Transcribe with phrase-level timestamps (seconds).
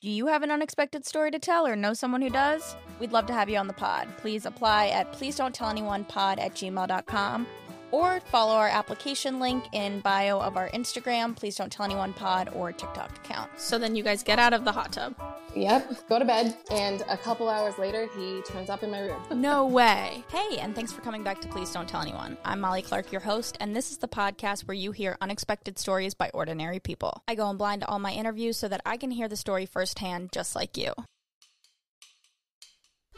[0.00, 2.74] Do you have an unexpected story to tell or know someone who does?
[2.98, 4.08] We'd love to have you on the pod.
[4.16, 7.46] Please apply at please don't tell anyone pod at gmail.com
[7.92, 12.50] or follow our application link in bio of our Instagram, please don't tell anyone pod
[12.54, 13.50] or TikTok account.
[13.56, 15.14] So then you guys get out of the hot tub.
[15.54, 19.20] Yep, go to bed, and a couple hours later, he turns up in my room.
[19.40, 20.22] no way.
[20.28, 22.36] Hey, and thanks for coming back to Please Don't Tell Anyone.
[22.44, 26.14] I'm Molly Clark, your host, and this is the podcast where you hear unexpected stories
[26.14, 27.22] by ordinary people.
[27.26, 29.66] I go in blind to all my interviews so that I can hear the story
[29.66, 30.92] firsthand, just like you.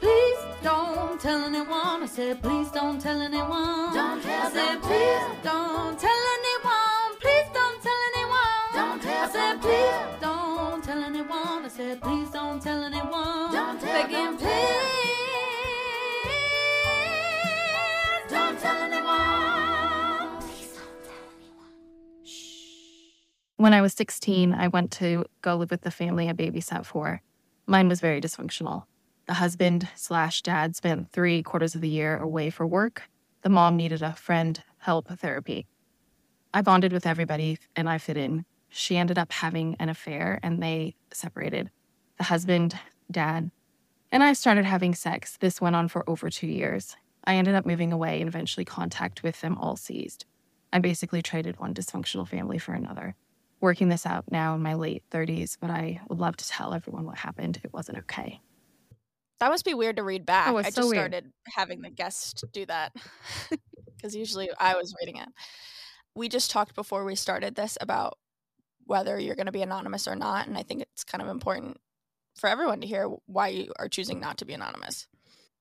[0.02, 2.02] Please don't tell anyone.
[2.02, 3.94] I said, please don't tell anyone.
[3.94, 7.10] Don't tell I said, please don't tell anyone.
[7.22, 8.66] Please don't tell anyone.
[8.74, 11.64] Don't tell I said, please don't tell anyone.
[11.64, 13.52] I said, please don't tell anyone.
[13.52, 14.82] Don't tell Begging, please
[18.28, 20.42] don't tell anyone.
[20.42, 21.62] Please don't tell anyone.
[23.56, 27.22] When I was 16, I went to go live with the family I babysat for.
[27.66, 28.86] Mine was very dysfunctional.
[29.26, 33.02] The husband slash dad spent three quarters of the year away for work.
[33.42, 35.66] The mom needed a friend, help, therapy.
[36.52, 38.44] I bonded with everybody and I fit in.
[38.68, 41.70] She ended up having an affair and they separated.
[42.18, 42.78] The husband,
[43.10, 43.50] dad,
[44.10, 45.36] and I started having sex.
[45.38, 46.96] This went on for over two years.
[47.24, 50.26] I ended up moving away and eventually contact with them all ceased.
[50.72, 53.14] I basically traded one dysfunctional family for another.
[53.60, 57.06] Working this out now in my late 30s, but I would love to tell everyone
[57.06, 57.60] what happened.
[57.62, 58.40] It wasn't okay.
[59.42, 60.52] That must be weird to read back.
[60.52, 60.98] Oh, I so just weird.
[60.98, 62.94] started having the guest do that
[63.96, 65.28] because usually I was reading it.
[66.14, 68.18] We just talked before we started this about
[68.84, 70.46] whether you're going to be anonymous or not.
[70.46, 71.78] And I think it's kind of important
[72.36, 75.08] for everyone to hear why you are choosing not to be anonymous.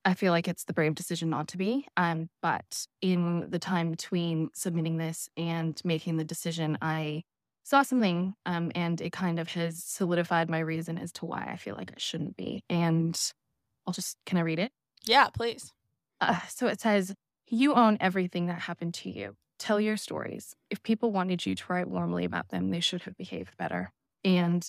[0.06, 1.88] I feel like it's the brave decision not to be.
[1.98, 7.24] Um, but in the time between submitting this and making the decision, I
[7.64, 11.56] saw something um, and it kind of has solidified my reason as to why I
[11.56, 12.64] feel like I shouldn't be.
[12.70, 13.20] And
[13.86, 14.72] I'll just, can I read it?
[15.06, 15.74] Yeah, please.
[16.20, 17.14] Uh, so it says,
[17.48, 19.36] You own everything that happened to you.
[19.58, 20.56] Tell your stories.
[20.70, 23.92] If people wanted you to write warmly about them, they should have behaved better.
[24.24, 24.68] And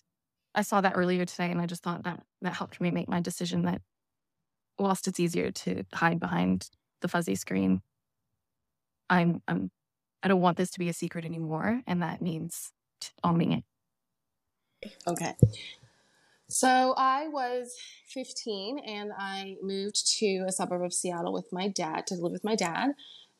[0.54, 3.20] I saw that earlier today, and I just thought that that helped me make my
[3.20, 3.80] decision that
[4.78, 6.68] whilst it's easier to hide behind
[7.00, 7.80] the fuzzy screen,
[9.08, 9.70] I'm, I'm
[10.22, 12.72] I don't want this to be a secret anymore, and that means
[13.24, 13.64] owning it.
[15.06, 15.34] Okay.
[16.52, 17.74] So I was
[18.08, 22.44] 15 and I moved to a suburb of Seattle with my dad to live with
[22.44, 22.90] my dad.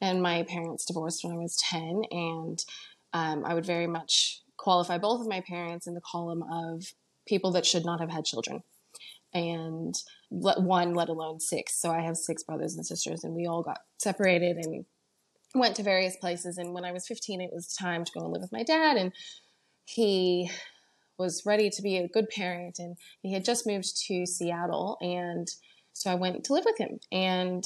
[0.00, 2.02] And my parents divorced when I was 10.
[2.10, 2.64] And
[3.12, 6.94] um, I would very much qualify both of my parents in the column of
[7.28, 8.62] people that should not have had children.
[9.34, 9.94] And
[10.30, 11.78] let, one, let alone six.
[11.78, 14.84] So I have six brothers and sisters, and we all got separated and
[15.54, 16.56] went to various places.
[16.56, 18.96] And when I was 15, it was time to go and live with my dad.
[18.96, 19.12] And
[19.84, 20.50] he
[21.22, 25.49] was ready to be a good parent and he had just moved to Seattle and
[25.93, 27.00] so I went to live with him.
[27.10, 27.65] And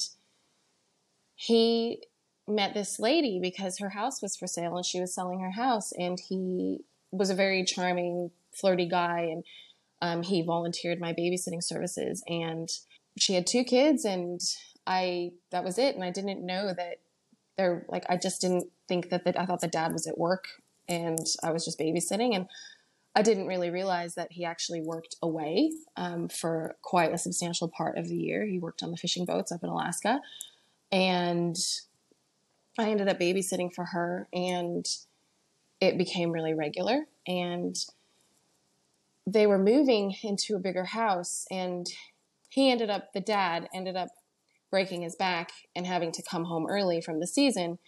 [1.35, 2.03] he
[2.49, 5.93] met this lady because her house was for sale and she was selling her house
[5.93, 9.45] and he was a very charming flirty guy and
[10.03, 12.69] um, he volunteered my babysitting services and
[13.19, 14.41] she had two kids and
[14.87, 15.95] I that was it.
[15.95, 17.01] And I didn't know that
[17.57, 20.47] they're like I just didn't think that the, I thought the dad was at work
[20.89, 22.47] and I was just babysitting and
[23.17, 27.97] I didn't really realize that he actually worked away um, for quite a substantial part
[27.97, 28.45] of the year.
[28.45, 30.21] He worked on the fishing boats up in Alaska.
[30.93, 31.57] And
[32.79, 34.87] I ended up babysitting for her, and
[35.81, 37.07] it became really regular.
[37.27, 37.75] And
[39.27, 41.87] they were moving into a bigger house, and
[42.51, 44.11] he ended up, the dad ended up
[44.71, 47.79] breaking his back and having to come home early from the season.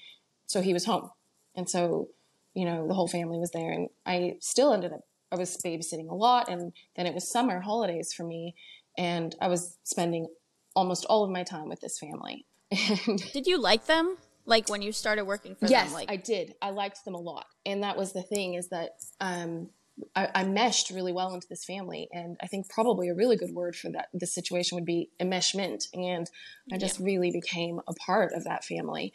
[0.46, 1.10] So he was home.
[1.54, 2.08] And so,
[2.54, 6.10] you know, the whole family was there, and I still ended up I was babysitting
[6.10, 8.54] a lot, and then it was summer holidays for me,
[8.96, 10.26] and I was spending
[10.74, 12.46] almost all of my time with this family.
[13.06, 14.16] And Did you like them?
[14.44, 15.94] Like when you started working for yes, them?
[15.94, 16.54] Like I did.
[16.62, 19.68] I liked them a lot, and that was the thing is that um,
[20.16, 23.52] I, I meshed really well into this family, and I think probably a really good
[23.52, 26.30] word for that this situation would be enmeshment, and
[26.72, 29.12] I just really became a part of that family,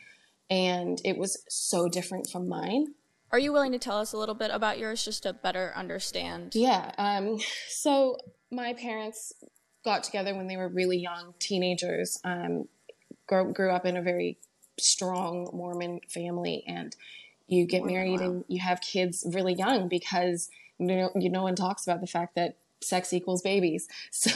[0.49, 2.93] and it was so different from mine
[3.33, 6.53] Are you willing to tell us a little bit about yours just to better understand?
[6.53, 6.91] Yeah.
[6.99, 8.17] Um, so
[8.51, 9.33] my parents
[9.83, 12.19] got together when they were really young, teenagers.
[12.23, 12.67] Um,
[13.27, 14.37] grew, grew up in a very
[14.79, 16.95] strong Mormon family, and
[17.47, 18.27] you get married wow.
[18.27, 22.07] and you have kids really young because you know, you no one talks about the
[22.07, 23.87] fact that sex equals babies.
[24.11, 24.31] So,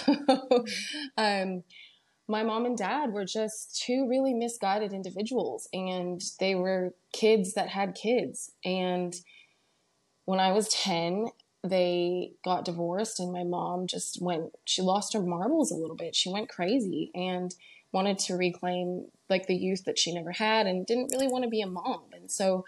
[1.17, 1.63] um,
[2.27, 7.69] my mom and dad were just two really misguided individuals, and they were kids that
[7.69, 8.51] had kids.
[8.65, 9.15] And
[10.25, 11.27] when I was 10,
[11.63, 16.15] they got divorced, and my mom just went, she lost her marbles a little bit.
[16.15, 17.55] She went crazy and
[17.93, 21.49] wanted to reclaim like the youth that she never had and didn't really want to
[21.49, 22.03] be a mom.
[22.13, 22.65] And so,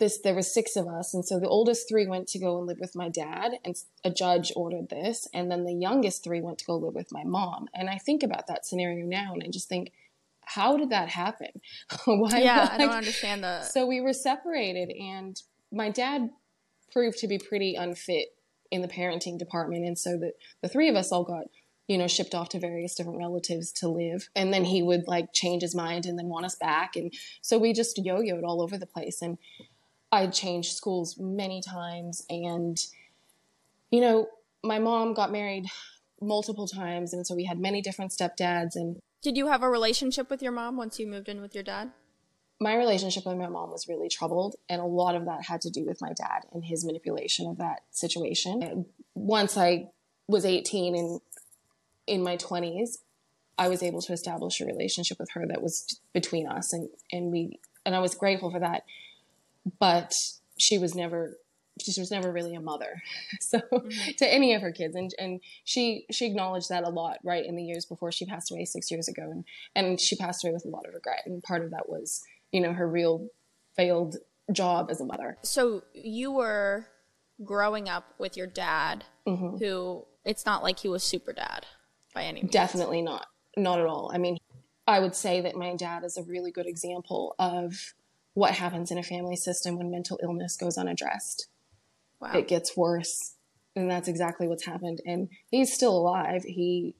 [0.00, 2.66] this there was six of us and so the oldest three went to go and
[2.66, 6.58] live with my dad and a judge ordered this and then the youngest three went
[6.58, 7.68] to go live with my mom.
[7.74, 9.92] And i think about that scenario now and i just think
[10.46, 11.48] how did that happen?
[12.04, 15.40] Why yeah i don't understand the so we were separated and
[15.72, 16.30] my dad
[16.92, 18.28] proved to be pretty unfit
[18.70, 20.32] in the parenting department and so the,
[20.62, 21.44] the three of us all got
[21.86, 25.32] you know shipped off to various different relatives to live and then he would like
[25.32, 27.12] change his mind and then want us back and
[27.42, 29.38] so we just yo-yoed all over the place and
[30.14, 32.24] I changed schools many times.
[32.30, 32.78] And,
[33.90, 34.28] you know,
[34.62, 35.66] my mom got married
[36.20, 37.12] multiple times.
[37.12, 38.76] And so we had many different stepdads.
[38.76, 41.64] And did you have a relationship with your mom once you moved in with your
[41.64, 41.90] dad?
[42.60, 44.56] My relationship with my mom was really troubled.
[44.68, 47.58] And a lot of that had to do with my dad and his manipulation of
[47.58, 48.86] that situation.
[49.14, 49.90] Once I
[50.28, 51.20] was 18 and
[52.06, 52.98] in my 20s,
[53.58, 57.30] I was able to establish a relationship with her that was between us and, and
[57.30, 58.84] we and I was grateful for that
[59.78, 60.12] but
[60.58, 61.38] she was never
[61.80, 63.02] she was never really a mother
[63.40, 64.10] so mm-hmm.
[64.16, 67.56] to any of her kids and and she she acknowledged that a lot right in
[67.56, 69.44] the years before she passed away six years ago and
[69.74, 72.22] and she passed away with a lot of regret and part of that was
[72.52, 73.28] you know her real
[73.76, 74.16] failed
[74.52, 76.86] job as a mother so you were
[77.44, 79.56] growing up with your dad mm-hmm.
[79.56, 81.66] who it's not like he was super dad
[82.14, 83.26] by any means definitely not
[83.56, 84.38] not at all i mean
[84.86, 87.94] i would say that my dad is a really good example of
[88.34, 91.46] what happens in a family system when mental illness goes unaddressed.
[92.20, 92.32] Wow.
[92.34, 93.34] It gets worse.
[93.76, 95.00] And that's exactly what's happened.
[95.06, 96.42] And he's still alive.
[96.44, 96.94] He,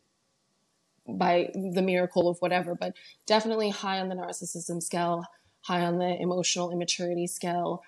[1.06, 2.94] by the miracle of whatever, but
[3.26, 5.25] definitely high on the narcissism scale,
[5.60, 7.82] high on the emotional immaturity scale,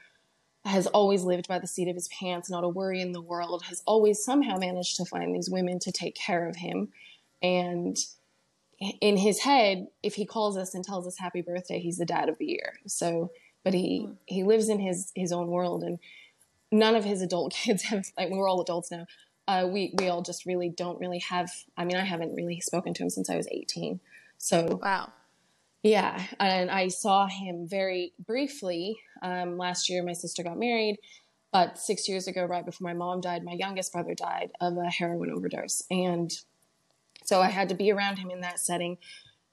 [0.65, 3.63] has always lived by the seat of his pants, not a worry in the world,
[3.65, 6.89] has always somehow managed to find these women to take care of him.
[7.41, 7.97] And
[8.79, 12.29] in his head, if he calls us and tells us happy birthday, he's the dad
[12.29, 12.75] of the year.
[12.87, 13.31] So,
[13.65, 14.17] but he mm.
[14.27, 15.99] he lives in his his own world, and
[16.71, 18.07] none of his adult kids have.
[18.17, 19.07] Like we're all adults now.
[19.49, 21.51] Uh, we we all just really don't really have.
[21.77, 24.01] I mean, I haven't really spoken to him since I was eighteen.
[24.39, 25.13] So wow.
[25.83, 30.03] Yeah, and I saw him very briefly um, last year.
[30.03, 30.97] My sister got married,
[31.53, 34.91] but six years ago, right before my mom died, my youngest brother died of a
[34.91, 36.33] heroin overdose, and
[37.27, 38.99] so I had to be around him in that setting.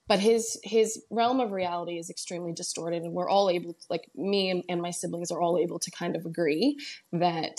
[0.06, 4.10] But his his realm of reality is extremely distorted, and we're all able, to, like
[4.14, 6.78] me and, and my siblings, are all able to kind of agree
[7.12, 7.58] that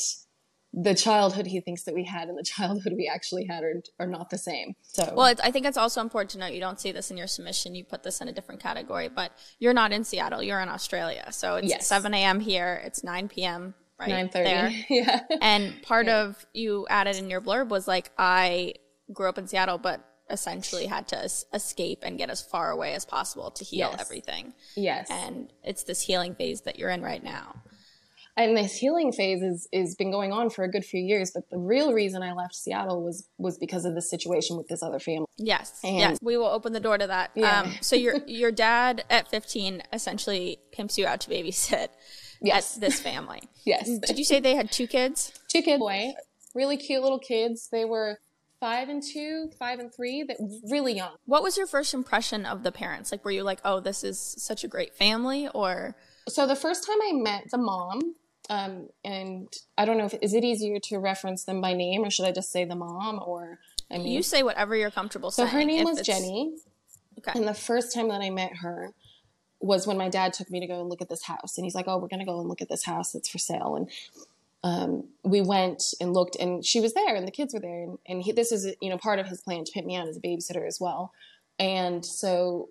[0.78, 4.08] the childhood he thinks that we had and the childhood we actually had are, are
[4.08, 4.76] not the same.
[4.84, 7.28] So, well, I think it's also important to note you don't see this in your
[7.28, 7.74] submission.
[7.74, 10.44] You put this in a different category, but you're not in Seattle.
[10.44, 11.32] You're in Australia.
[11.32, 11.88] So it's yes.
[11.88, 12.42] 7 a.m.
[12.42, 12.82] here.
[12.86, 13.74] It's 9 p.m.
[13.98, 14.32] Right 9:30.
[14.34, 14.72] There.
[14.90, 15.20] yeah.
[15.42, 16.24] And part yeah.
[16.24, 18.74] of you added in your blurb was like, I
[19.14, 22.94] grew up in Seattle, but essentially had to es- escape and get as far away
[22.94, 24.02] as possible to heal yes.
[24.02, 24.54] everything.
[24.76, 25.08] Yes.
[25.10, 27.62] And it's this healing phase that you're in right now.
[28.38, 31.50] And this healing phase is is been going on for a good few years, but
[31.50, 35.00] the real reason I left Seattle was was because of the situation with this other
[35.00, 35.28] family.
[35.38, 35.80] Yes.
[35.86, 36.18] And yes.
[36.22, 37.32] We will open the door to that.
[37.34, 37.62] Yeah.
[37.62, 41.88] Um, so your your dad at 15 essentially pimps you out to babysit
[42.42, 42.76] yes.
[42.76, 43.44] this family.
[43.66, 44.00] yes.
[44.00, 45.32] Did you say they had two kids?
[45.48, 46.14] Two kids, boy.
[46.54, 47.70] Really cute little kids.
[47.72, 48.20] They were
[48.60, 50.38] five and two, five and three, that
[50.70, 51.16] really young.
[51.26, 53.12] What was your first impression of the parents?
[53.12, 55.96] Like, were you like, oh, this is such a great family, or?
[56.28, 58.16] So the first time I met the mom,
[58.50, 62.10] um, and I don't know if is it easier to reference them by name or
[62.12, 63.60] should I just say the mom or
[63.90, 65.52] I mean you say whatever you're comfortable so saying.
[65.52, 66.56] So her name was Jenny.
[67.18, 67.40] Okay.
[67.40, 68.92] And the first time that I met her
[69.60, 71.74] was when my dad took me to go and look at this house and he's
[71.76, 73.90] like, "Oh, we're going to go and look at this house that's for sale." And
[74.66, 78.00] um, we went and looked and she was there and the kids were there and,
[78.08, 80.18] and he, this is you know part of his plan to put me out as
[80.18, 81.14] a babysitter as well.
[81.60, 82.70] And so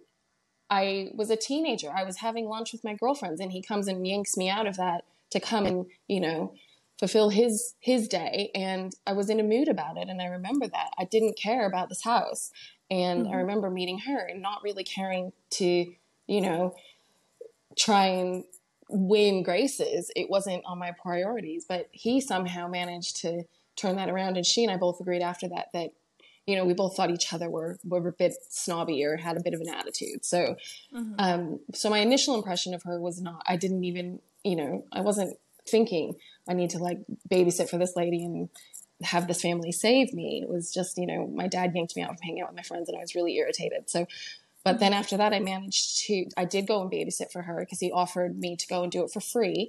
[0.68, 1.92] i was a teenager.
[1.94, 4.76] I was having lunch with my girlfriends and he comes and yanks me out of
[4.76, 6.54] that to come and you know
[6.98, 8.50] fulfill his his day.
[8.56, 10.90] And i was in a mood about it and i remember that.
[10.98, 12.50] I didn't care about this house.
[12.90, 13.34] And mm-hmm.
[13.34, 15.86] i remember meeting her and not really caring to
[16.26, 16.74] you know
[17.78, 18.44] try and
[18.88, 20.10] win graces.
[20.14, 23.44] It wasn't on my priorities, but he somehow managed to
[23.76, 24.36] turn that around.
[24.36, 25.90] And she and I both agreed after that that
[26.46, 29.42] you know we both thought each other were were a bit snobby or had a
[29.42, 30.24] bit of an attitude.
[30.24, 30.56] So,
[30.94, 31.14] mm-hmm.
[31.18, 33.42] um, so my initial impression of her was not.
[33.46, 36.16] I didn't even you know I wasn't thinking
[36.48, 36.98] I need to like
[37.30, 38.48] babysit for this lady and
[39.02, 40.40] have this family save me.
[40.42, 42.62] It was just, you know, my dad yanked me out from hanging out with my
[42.62, 43.90] friends and I was really irritated.
[43.90, 44.06] So
[44.64, 47.80] but then after that, I managed to, I did go and babysit for her because
[47.80, 49.68] he offered me to go and do it for free.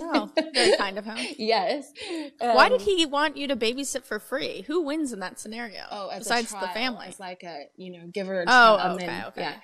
[0.00, 1.18] oh, very kind of him.
[1.38, 1.92] Yes.
[2.40, 4.62] Um, Why did um, he want you to babysit for free?
[4.68, 5.82] Who wins in that scenario?
[5.90, 7.06] Oh, besides trial, the family.
[7.08, 9.40] It's like a, you know, give her a Oh, okay, okay.
[9.40, 9.54] Yeah.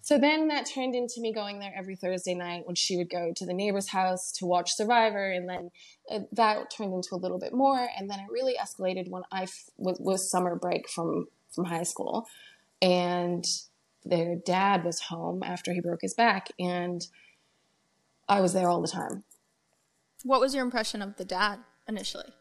[0.00, 3.32] So then that turned into me going there every Thursday night when she would go
[3.36, 5.30] to the neighbor's house to watch Survivor.
[5.30, 5.70] And then
[6.10, 7.88] uh, that turned into a little bit more.
[7.98, 11.82] And then it really escalated when I f- was, was summer break from, from high
[11.82, 12.26] school
[12.80, 13.44] and
[14.04, 17.06] their dad was home after he broke his back and
[18.28, 19.24] I was there all the time.
[20.24, 22.32] What was your impression of the dad initially?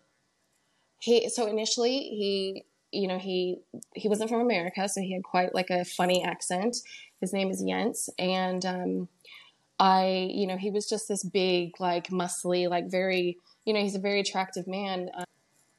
[0.99, 3.59] He so initially he you know he
[3.93, 6.77] he wasn't from America so he had quite like a funny accent.
[7.21, 9.09] His name is Jens and um
[9.79, 13.95] I you know he was just this big like muscly like very you know he's
[13.95, 15.25] a very attractive man uh,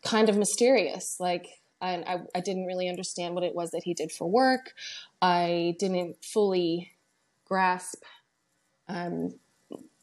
[0.05, 1.49] kind of mysterious like
[1.81, 4.73] and I, I didn't really understand what it was that he did for work.
[5.21, 6.93] I didn't fully
[7.45, 8.03] grasp,
[8.89, 9.35] um,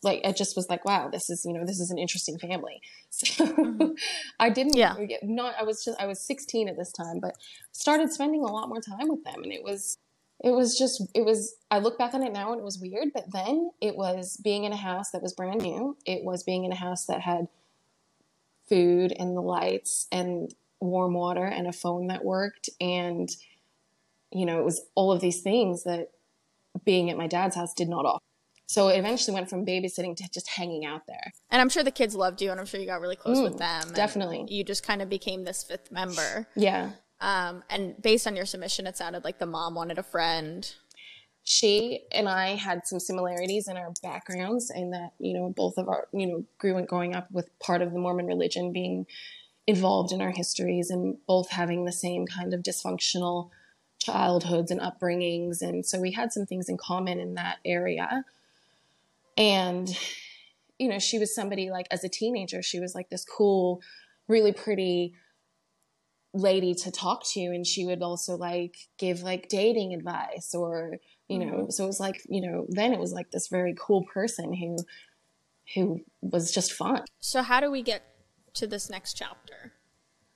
[0.03, 2.81] like it just was like, wow, this is you know this is an interesting family.
[3.13, 3.91] So mm-hmm.
[4.39, 7.35] I didn't, yeah, not I was just I was 16 at this time, but
[7.71, 9.99] started spending a lot more time with them, and it was
[10.43, 13.09] it was just it was i look back on it now and it was weird
[13.13, 16.65] but then it was being in a house that was brand new it was being
[16.65, 17.47] in a house that had
[18.67, 22.69] food and the lights and warm water and a phone that worked.
[22.79, 23.29] And
[24.31, 26.09] you know it was all of these things that
[26.83, 28.23] being at my dad's house did not offer.
[28.65, 31.33] So it eventually went from babysitting to just hanging out there.
[31.51, 33.43] And i'm sure the kids loved you and i'm sure you got really close mm,
[33.43, 34.45] with them definitely.
[34.47, 36.47] you just kind of became this fifth member.
[36.55, 36.91] Yeah.
[37.21, 40.73] Um, and based on your submission it sounded like the mom wanted a friend.
[41.45, 45.89] She and I had some similarities in our backgrounds, in that you know both of
[45.89, 49.05] our you know grew growing up with part of the Mormon religion being
[49.65, 53.49] involved in our histories and both having the same kind of dysfunctional
[53.99, 55.61] childhoods and upbringings.
[55.61, 58.25] And so we had some things in common in that area.
[59.37, 59.97] And,
[60.77, 63.81] you know, she was somebody like as a teenager, she was like this cool,
[64.27, 65.13] really pretty
[66.33, 67.41] lady to talk to.
[67.41, 70.97] And she would also like give like dating advice or,
[71.29, 71.69] you know, mm-hmm.
[71.69, 74.77] so it was like, you know, then it was like this very cool person who,
[75.73, 77.05] who was just fun.
[77.21, 78.03] So how do we get
[78.55, 79.73] to this next chapter?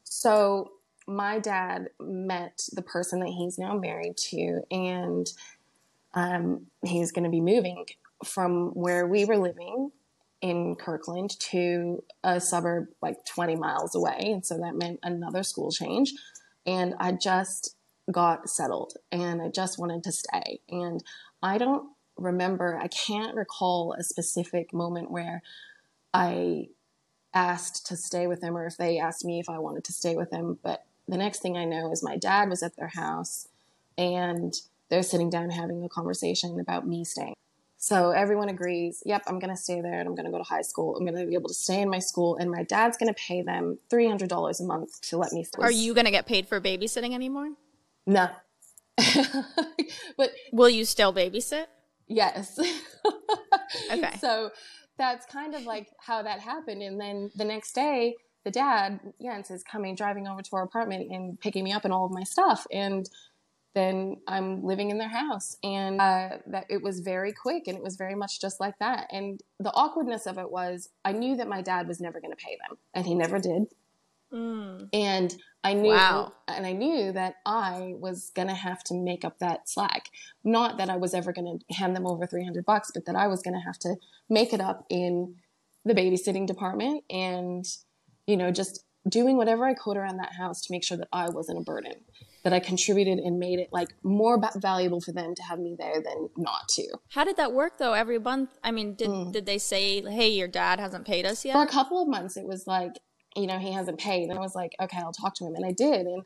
[0.03, 0.71] So,
[1.07, 5.31] my dad met the person that he's now married to, and
[6.13, 7.85] um, he's going to be moving
[8.25, 9.91] from where we were living
[10.41, 14.17] in Kirkland to a suburb like 20 miles away.
[14.19, 16.13] And so that meant another school change.
[16.65, 17.75] And I just
[18.11, 20.61] got settled and I just wanted to stay.
[20.69, 21.03] And
[21.41, 25.41] I don't remember, I can't recall a specific moment where
[26.13, 26.69] I
[27.33, 30.15] asked to stay with them or if they asked me if I wanted to stay
[30.15, 30.59] with them.
[30.63, 33.47] But the next thing I know is my dad was at their house
[33.97, 34.53] and
[34.89, 37.33] they're sitting down having a conversation about me staying.
[37.79, 40.43] So everyone agrees, yep, I'm going to stay there and I'm going to go to
[40.43, 40.95] high school.
[40.95, 43.19] I'm going to be able to stay in my school and my dad's going to
[43.19, 45.61] pay them $300 a month to let me stay.
[45.61, 47.49] Are you going to get paid for babysitting anymore?
[48.07, 48.29] No.
[50.17, 51.65] but will you still babysit?
[52.07, 52.59] Yes.
[53.91, 54.17] okay.
[54.19, 54.51] So
[54.97, 56.81] that's kind of like how that happened.
[56.81, 61.11] And then the next day, the dad, Jens, is coming, driving over to our apartment
[61.11, 62.65] and picking me up and all of my stuff.
[62.71, 63.09] And
[63.75, 65.57] then I'm living in their house.
[65.63, 69.07] And uh, that it was very quick and it was very much just like that.
[69.11, 72.43] And the awkwardness of it was I knew that my dad was never going to
[72.43, 73.65] pay them, and he never did.
[74.33, 74.89] Mm.
[74.93, 76.33] And I knew, wow.
[76.47, 80.05] and I knew that I was gonna have to make up that slack.
[80.43, 83.27] Not that I was ever gonna hand them over three hundred bucks, but that I
[83.27, 83.95] was gonna have to
[84.29, 85.35] make it up in
[85.85, 87.65] the babysitting department, and
[88.27, 91.29] you know, just doing whatever I could around that house to make sure that I
[91.29, 91.93] wasn't a burden,
[92.43, 96.01] that I contributed and made it like more valuable for them to have me there
[96.01, 96.97] than not to.
[97.09, 97.93] How did that work though?
[97.93, 99.31] Every month, I mean, did mm.
[99.31, 101.53] did they say, "Hey, your dad hasn't paid us yet"?
[101.53, 102.93] For a couple of months, it was like
[103.35, 104.29] you know, he hasn't paid.
[104.29, 105.55] And I was like, okay, I'll talk to him.
[105.55, 106.05] And I did.
[106.05, 106.23] And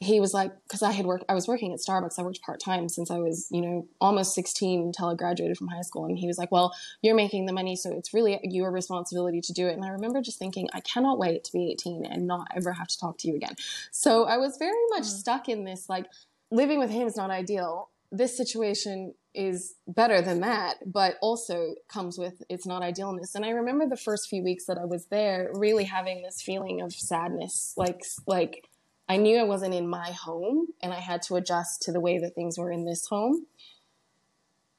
[0.00, 2.18] he was like, because I had worked, I was working at Starbucks.
[2.18, 5.66] I worked part time since I was, you know, almost 16 until I graduated from
[5.68, 6.04] high school.
[6.04, 7.74] And he was like, well, you're making the money.
[7.74, 9.72] So it's really your responsibility to do it.
[9.72, 12.86] And I remember just thinking, I cannot wait to be 18 and not ever have
[12.86, 13.56] to talk to you again.
[13.90, 15.06] So I was very much mm.
[15.06, 16.06] stuck in this, like,
[16.52, 17.90] living with him is not ideal.
[18.12, 23.36] This situation is better than that, but also comes with its not idealness.
[23.36, 26.80] And I remember the first few weeks that I was there really having this feeling
[26.80, 28.64] of sadness, like like
[29.08, 32.18] I knew I wasn't in my home and I had to adjust to the way
[32.18, 33.46] that things were in this home.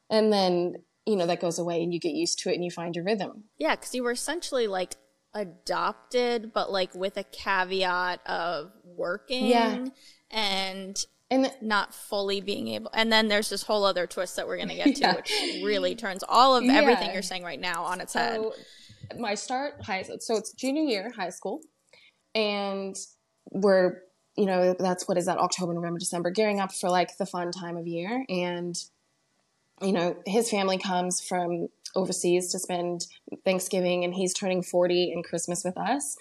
[0.10, 0.76] And then,
[1.06, 3.06] you know, that goes away and you get used to it and you find your
[3.06, 3.46] rhythm.
[3.58, 4.96] Yeah, cuz you were essentially like
[5.34, 9.86] adopted but like with a caveat of working yeah.
[10.32, 14.58] and and not fully being able and then there's this whole other twist that we're
[14.58, 15.16] going to get to yeah.
[15.16, 15.32] which
[15.64, 16.74] really turns all of yeah.
[16.74, 20.84] everything you're saying right now on its so, head my start high so it's junior
[20.84, 21.62] year high school
[22.36, 22.96] and
[23.52, 24.02] we're
[24.36, 27.52] you know that's what is that october november december gearing up for like the fun
[27.52, 28.76] time of year and
[29.82, 33.08] you know his family comes from overseas to spend
[33.44, 36.16] thanksgiving and he's turning 40 and christmas with us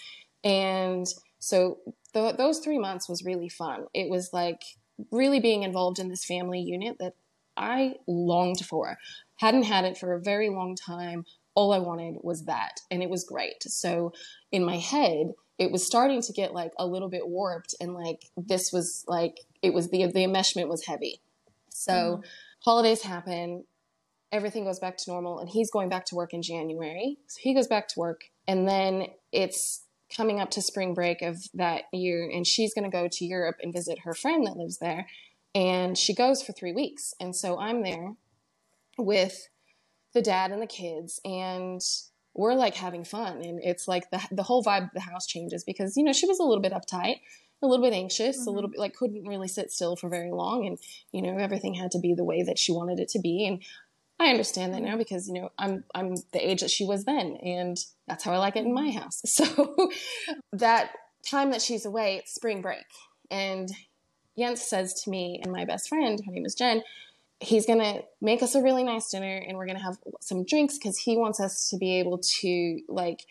[0.45, 1.07] and
[1.39, 1.79] so
[2.15, 4.63] th- those three months was really fun it was like
[5.11, 7.15] really being involved in this family unit that
[7.57, 8.99] I longed for.
[9.37, 11.25] Hadn't had it for a very long time.
[11.55, 13.63] All I wanted was that, and it was great.
[13.65, 14.13] So
[14.53, 18.27] in my head, it was starting to get like a little bit warped, and like
[18.37, 21.21] this was like it was the the enmeshment was heavy.
[21.69, 22.21] So mm-hmm.
[22.61, 23.65] holidays happen,
[24.31, 27.19] everything goes back to normal, and he's going back to work in January.
[27.27, 29.83] So he goes back to work, and then it's
[30.15, 33.57] coming up to spring break of that year, and she's going to go to Europe
[33.63, 35.07] and visit her friend that lives there.
[35.55, 37.15] And she goes for three weeks.
[37.21, 38.15] And so I'm there
[38.97, 39.49] with
[40.15, 41.81] the dad and the kids, and
[42.35, 43.43] we're like having fun.
[43.43, 46.27] And it's like the, the whole vibe of the house changes because, you know, she
[46.27, 47.21] was a little bit uptight,
[47.63, 48.49] a little bit anxious, mm-hmm.
[48.49, 50.67] a little bit like couldn't really sit still for very long.
[50.67, 50.79] And,
[51.13, 53.47] you know, everything had to be the way that she wanted it to be.
[53.47, 53.63] And
[54.21, 57.37] I understand that now because, you know, I'm, I'm the age that she was then.
[57.37, 59.23] And that's how I like it in my house.
[59.27, 59.91] So
[60.53, 60.91] that
[61.29, 62.85] time that she's away, it's spring break.
[63.31, 63.69] And
[64.37, 66.83] Jens says to me and my best friend, her name is Jen,
[67.41, 70.99] he's to make us a really nice dinner and we're to have some drinks because
[70.99, 73.25] he wants us to be able to like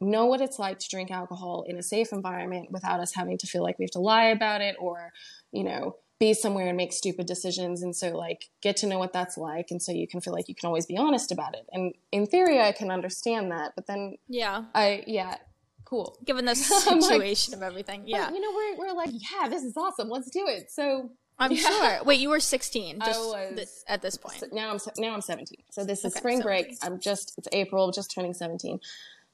[0.00, 3.46] know what it's like to drink alcohol in a safe environment without us having to
[3.46, 5.12] feel like we have to lie about it or,
[5.50, 9.12] you know, be somewhere and make stupid decisions and so like get to know what
[9.12, 11.66] that's like and so you can feel like you can always be honest about it
[11.72, 15.36] and in theory i can understand that but then yeah i yeah
[15.84, 19.62] cool given the situation like, of everything yeah you know we're, we're like yeah this
[19.62, 21.60] is awesome let's do it so I'm yeah.
[21.60, 21.98] sure.
[22.04, 24.42] Wait, you were 16 just was, th- at this point.
[24.52, 25.56] now I'm now I'm 17.
[25.70, 26.42] So this is okay, spring 17.
[26.42, 26.76] break.
[26.82, 28.80] I'm just it's April, just turning 17.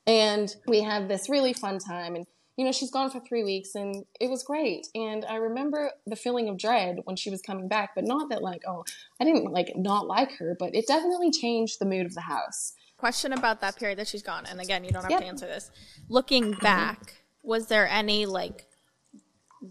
[0.06, 3.74] And we had this really fun time and you know, she's gone for three weeks
[3.74, 4.86] and it was great.
[4.94, 8.42] And I remember the feeling of dread when she was coming back, but not that
[8.42, 8.84] like, oh,
[9.20, 12.74] I didn't like not like her, but it definitely changed the mood of the house.
[12.96, 14.46] Question about that period that she's gone.
[14.46, 15.20] And again, you don't have yep.
[15.20, 15.70] to answer this.
[16.08, 18.66] Looking back, was there any like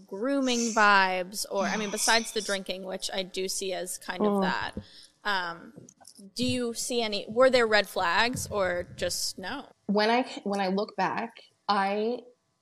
[0.06, 4.34] grooming vibes or, I mean, besides the drinking, which I do see as kind of
[4.34, 4.40] oh.
[4.42, 4.72] that,
[5.24, 5.72] um,
[6.36, 10.68] do you see any were there red flags or just no when i when i
[10.68, 12.18] look back i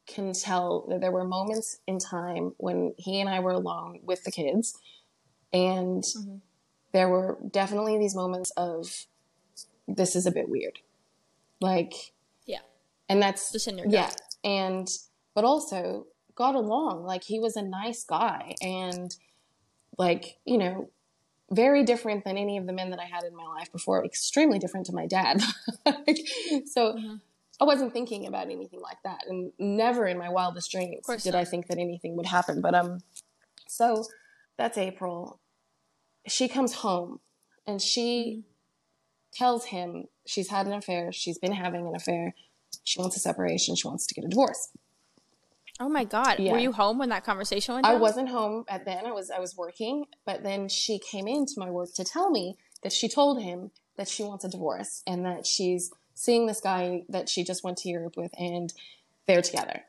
[0.06, 4.24] can tell that there were moments in time when he and I were alone with
[4.24, 4.78] the kids,
[5.52, 6.36] and mm-hmm.
[6.92, 9.06] there were definitely these moments of
[9.86, 10.78] this is a bit weird,
[11.60, 12.12] like
[12.46, 12.60] yeah,
[13.08, 14.10] and that's just in your yeah,
[14.44, 14.88] and
[15.34, 19.16] but also got along like he was a nice guy and
[19.98, 20.88] like you know
[21.50, 24.58] very different than any of the men that I had in my life before, extremely
[24.58, 25.42] different to my dad.
[25.86, 26.18] like,
[26.66, 27.16] so mm-hmm.
[27.60, 31.44] I wasn't thinking about anything like that, and never in my wildest dreams did I
[31.44, 32.60] think that anything would happen.
[32.60, 32.98] But um,
[33.68, 34.04] so
[34.56, 35.40] that's April.
[36.26, 37.20] She comes home,
[37.66, 38.40] and she mm-hmm.
[39.32, 41.12] tells him she's had an affair.
[41.12, 42.34] She's been having an affair.
[42.84, 43.76] She wants a separation.
[43.76, 44.70] She wants to get a divorce.
[45.78, 46.38] Oh my god!
[46.38, 46.52] Yeah.
[46.52, 47.96] Were you home when that conversation went down?
[47.96, 49.06] I wasn't home at then.
[49.06, 52.56] I was I was working, but then she came into my work to tell me
[52.82, 57.04] that she told him that she wants a divorce and that she's seeing this guy
[57.08, 58.72] that she just went to Europe with, and
[59.26, 59.82] they're together.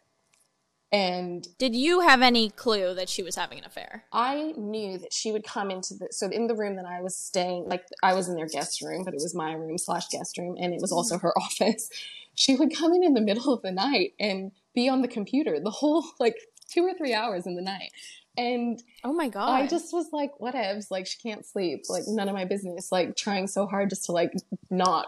[0.94, 4.06] And did you have any clue that she was having an affair?
[4.14, 7.18] I knew that she would come into the so in the room that I was
[7.18, 10.38] staying, like I was in their guest room, but it was my room slash guest
[10.38, 11.90] room, and it was also her office.
[12.36, 15.60] She would come in in the middle of the night and be on the computer
[15.60, 16.36] the whole like
[16.72, 17.90] two or three hours in the night.
[18.38, 20.92] And oh my god, I just was like, whatevs.
[20.92, 21.86] Like she can't sleep.
[21.90, 22.92] Like none of my business.
[22.92, 24.34] Like trying so hard just to like
[24.70, 25.08] not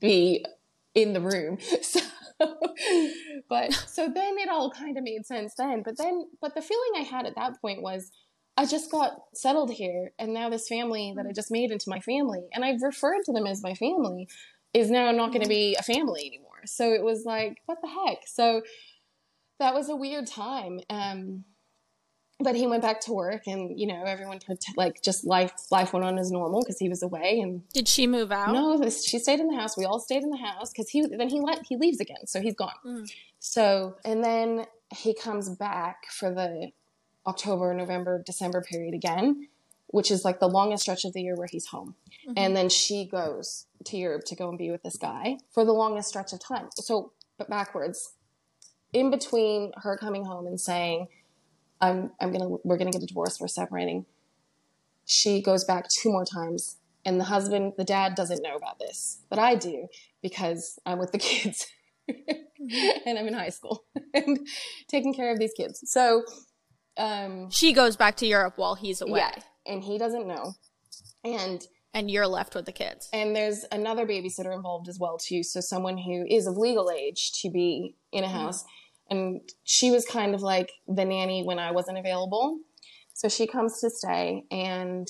[0.00, 0.44] be
[0.94, 1.58] in the room.
[2.38, 2.54] So,
[3.48, 5.82] but so then it all kind of made sense then.
[5.82, 8.10] But then, but the feeling I had at that point was
[8.58, 12.00] I just got settled here, and now this family that I just made into my
[12.00, 14.28] family, and I've referred to them as my family,
[14.74, 16.60] is now not going to be a family anymore.
[16.66, 18.18] So it was like, what the heck?
[18.26, 18.60] So
[19.58, 20.80] that was a weird time.
[20.90, 21.44] Um,
[22.38, 25.92] but he went back to work and you know everyone pret- like just life life
[25.92, 28.52] went on as normal because he was away and Did she move out?
[28.52, 29.76] no this, she stayed in the house.
[29.76, 32.40] We all stayed in the house because he then he let he leaves again so
[32.40, 32.74] he's gone.
[32.84, 33.10] Mm.
[33.38, 36.70] So and then he comes back for the
[37.26, 39.48] october november december period again
[39.88, 41.94] which is like the longest stretch of the year where he's home.
[42.26, 42.32] Mm-hmm.
[42.36, 45.72] And then she goes to europe to go and be with this guy for the
[45.72, 46.68] longest stretch of time.
[46.74, 48.12] So but backwards
[48.92, 51.08] in between her coming home and saying
[51.80, 54.06] I'm I'm gonna we're gonna get a divorce, we're separating.
[55.04, 59.18] She goes back two more times, and the husband, the dad, doesn't know about this,
[59.28, 59.86] but I do
[60.22, 61.66] because I'm with the kids,
[62.08, 63.84] and I'm in high school
[64.14, 64.38] and
[64.88, 65.82] taking care of these kids.
[65.90, 66.24] So,
[66.96, 69.20] um, She goes back to Europe while he's away.
[69.20, 69.34] yeah,
[69.66, 70.54] and he doesn't know,
[71.24, 71.62] and
[71.94, 73.08] And you're left with the kids.
[73.12, 77.32] and there's another babysitter involved as well too so someone who is of legal age
[77.42, 78.64] to be in a house
[79.10, 82.58] and she was kind of like the nanny when i wasn't available
[83.14, 85.08] so she comes to stay and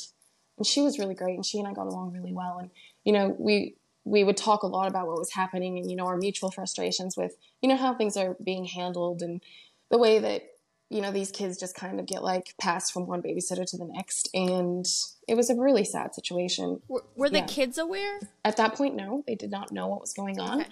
[0.59, 2.71] and she was really great and she and i got along really well and
[3.05, 6.07] you know we we would talk a lot about what was happening and you know
[6.07, 9.43] our mutual frustrations with you know how things are being handled and
[9.91, 10.43] the way that
[10.89, 13.85] you know these kids just kind of get like passed from one babysitter to the
[13.85, 14.87] next and
[15.27, 17.47] it was a really sad situation Were, were the Yeah.
[17.47, 18.21] kids aware?
[18.45, 20.61] at that point, no, they did not know what was going on.
[20.61, 20.71] Okay.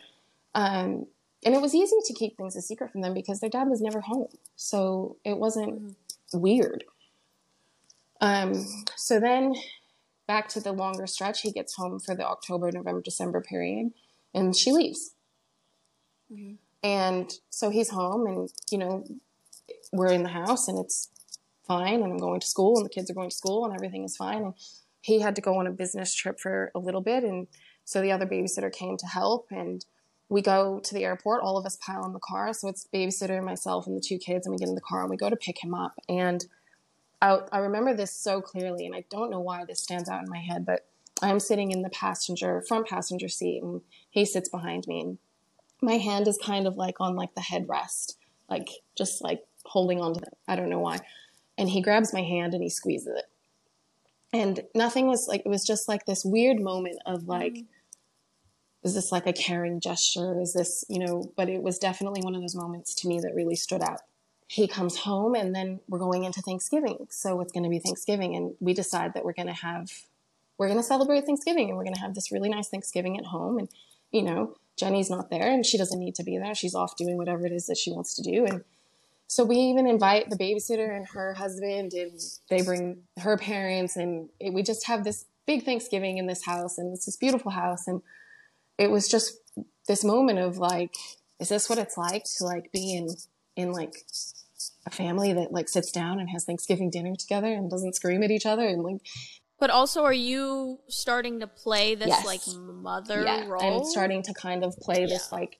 [0.54, 1.06] Um,
[1.44, 3.80] and it was easy to keep things a secret from them because their dad was
[3.80, 4.28] never home.
[4.56, 5.96] So it wasn't
[6.32, 6.84] weird.
[8.20, 9.54] Um, so then
[10.26, 13.92] back to the longer stretch, he gets home for the October, November, December period,
[14.32, 15.12] and she leaves.
[16.82, 19.04] And so he's home, and, you know,
[19.92, 21.08] we're in the house, and it's
[21.66, 24.04] fine, and I'm going to school, and the kids are going to school, and everything
[24.04, 24.42] is fine.
[24.42, 24.54] And
[25.00, 27.46] he had to go on a business trip for a little bit, and
[27.84, 29.84] so the other babysitter came to help, and
[30.28, 31.42] we go to the airport.
[31.42, 34.46] All of us pile in the car, so it's babysitter, myself, and the two kids,
[34.46, 35.98] and we get in the car and we go to pick him up.
[36.08, 36.44] And
[37.20, 40.30] I, I remember this so clearly, and I don't know why this stands out in
[40.30, 40.86] my head, but
[41.22, 45.18] I'm sitting in the passenger front passenger seat, and he sits behind me, and
[45.82, 48.16] my hand is kind of like on like the headrest,
[48.48, 50.36] like just like holding on to it.
[50.48, 51.00] I don't know why.
[51.56, 53.26] And he grabs my hand and he squeezes it
[54.34, 57.66] and nothing was like it was just like this weird moment of like mm.
[58.84, 60.40] Is this like a caring gesture?
[60.40, 63.34] Is this you know but it was definitely one of those moments to me that
[63.34, 64.00] really stood out.
[64.46, 67.06] He comes home and then we're going into thanksgiving.
[67.10, 69.90] So it's going to be thanksgiving and we decide that we're going to have
[70.58, 73.26] we're going to celebrate thanksgiving and we're going to have this really nice thanksgiving at
[73.26, 73.58] home.
[73.58, 73.68] And
[74.12, 76.54] you know jenny's not there and she doesn't need to be there.
[76.54, 78.44] She's off doing whatever it is that she wants to do.
[78.44, 78.64] And
[79.26, 82.20] so we even invite the babysitter and her husband, and
[82.50, 86.78] they bring her parents, and it, we just have this big Thanksgiving in this house,
[86.78, 88.02] and it's this beautiful house, and
[88.78, 89.38] it was just
[89.88, 90.94] this moment of like,
[91.38, 93.08] is this what it's like to like be in
[93.56, 93.92] in like
[94.86, 98.30] a family that like sits down and has Thanksgiving dinner together and doesn't scream at
[98.30, 99.00] each other and like
[99.58, 102.26] But also, are you starting to play this Yes.
[102.26, 103.62] like mother yeah, role?
[103.62, 105.58] I'm starting to kind of play this like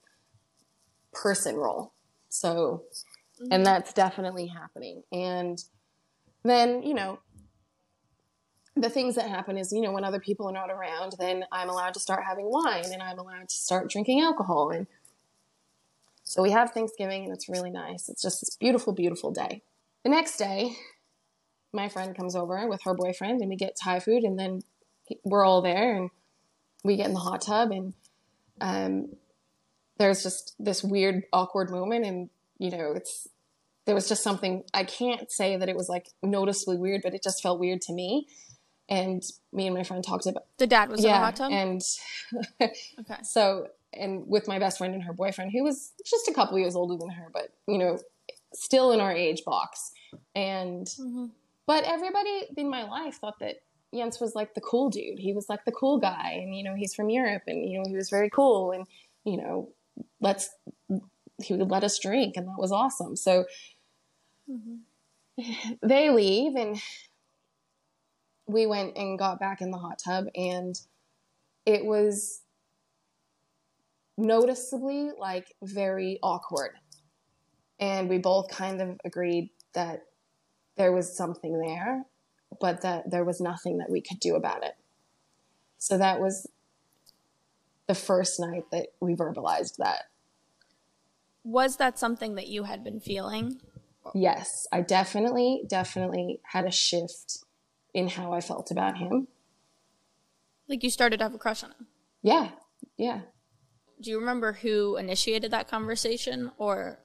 [1.13, 1.93] person role.
[2.29, 2.83] So,
[3.39, 3.63] and mm-hmm.
[3.63, 5.03] that's definitely happening.
[5.11, 5.57] And
[6.43, 7.19] then, you know,
[8.75, 11.69] the things that happen is, you know, when other people are not around, then I'm
[11.69, 14.69] allowed to start having wine and I'm allowed to start drinking alcohol.
[14.69, 14.87] And
[16.23, 18.09] so we have Thanksgiving and it's really nice.
[18.09, 19.61] It's just this beautiful, beautiful day.
[20.03, 20.75] The next day,
[21.71, 24.61] my friend comes over with her boyfriend and we get Thai food and then
[25.23, 26.09] we're all there and
[26.83, 27.93] we get in the hot tub and
[28.61, 29.09] um,
[29.97, 33.27] there's just this weird awkward moment and you know it's
[33.85, 37.21] there was just something i can't say that it was like noticeably weird but it
[37.23, 38.27] just felt weird to me
[38.89, 41.51] and me and my friend talked about the dad was in the yeah hot tub.
[41.51, 41.81] and
[42.61, 42.73] okay.
[43.23, 46.75] so and with my best friend and her boyfriend who was just a couple years
[46.75, 47.97] older than her but you know
[48.53, 49.91] still in our age box
[50.35, 51.25] and mm-hmm.
[51.65, 53.57] but everybody in my life thought that
[53.95, 55.19] Jens was like the cool dude.
[55.19, 57.85] He was like the cool guy, and you know he's from Europe, and you know
[57.87, 58.85] he was very cool, and
[59.23, 59.69] you know
[60.19, 60.49] let's
[61.41, 63.15] he would let us drink, and that was awesome.
[63.15, 63.45] So
[64.49, 65.75] mm-hmm.
[65.87, 66.79] they leave, and
[68.47, 70.75] we went and got back in the hot tub, and
[71.65, 72.41] it was
[74.17, 76.71] noticeably like very awkward,
[77.79, 80.01] and we both kind of agreed that
[80.77, 82.05] there was something there
[82.59, 84.75] but that there was nothing that we could do about it.
[85.77, 86.49] So that was
[87.87, 90.03] the first night that we verbalized that.
[91.43, 93.61] Was that something that you had been feeling?
[94.13, 97.39] Yes, I definitely, definitely had a shift
[97.95, 99.27] in how I felt about him.
[100.67, 101.87] Like you started to have a crush on him?
[102.21, 102.49] Yeah,
[102.97, 103.21] yeah.
[104.01, 106.99] Do you remember who initiated that conversation or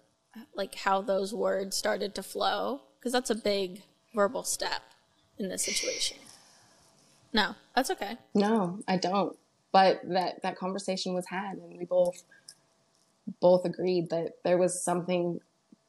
[0.54, 2.80] like how those words started to flow?
[2.98, 3.82] Because that's a big
[4.14, 4.82] verbal step
[5.38, 6.18] in this situation.
[7.32, 8.16] No, that's okay.
[8.34, 9.36] No, I don't.
[9.70, 12.24] But that that conversation was had, and we both
[13.40, 15.40] both agreed that there was something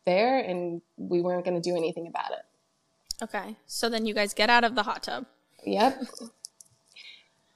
[0.05, 2.45] there, and we weren't going to do anything about it.
[3.21, 3.55] Okay.
[3.67, 5.25] So then you guys get out of the hot tub.
[5.65, 6.03] Yep.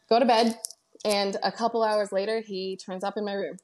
[0.10, 0.60] Go to bed,
[1.04, 3.58] and a couple hours later, he turns up in my room.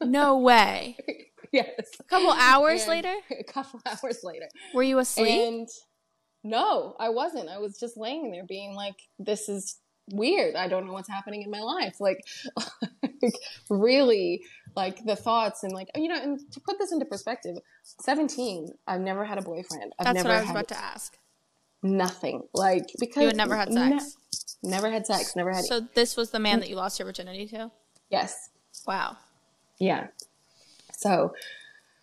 [0.00, 0.96] No way.
[1.52, 1.90] yes.
[2.00, 3.14] A couple hours And later?
[3.40, 4.48] A couple hours later.
[4.74, 5.48] Were you asleep?
[5.48, 5.68] And
[6.44, 7.48] no, I wasn't.
[7.48, 9.76] I was just laying there being like, this is
[10.12, 10.54] weird.
[10.56, 11.96] I don't know what's happening in my life.
[12.00, 12.24] Like,
[13.02, 13.34] like,
[13.68, 14.42] really,
[14.76, 17.56] like the thoughts and like, you know, and to put this into perspective,
[18.00, 19.92] 17, I've never had a boyfriend.
[19.98, 21.16] I've That's never what I was about to ask.
[21.82, 22.42] nothing.
[22.54, 24.56] Like, because You had never had ne- sex.
[24.62, 25.34] never had sex.
[25.36, 25.64] Never had.
[25.64, 26.62] So this was the man mm.
[26.62, 27.70] that you lost your virginity to?
[28.10, 28.50] yes.
[28.86, 29.16] Wow.
[29.78, 30.08] Yeah.
[30.92, 31.34] So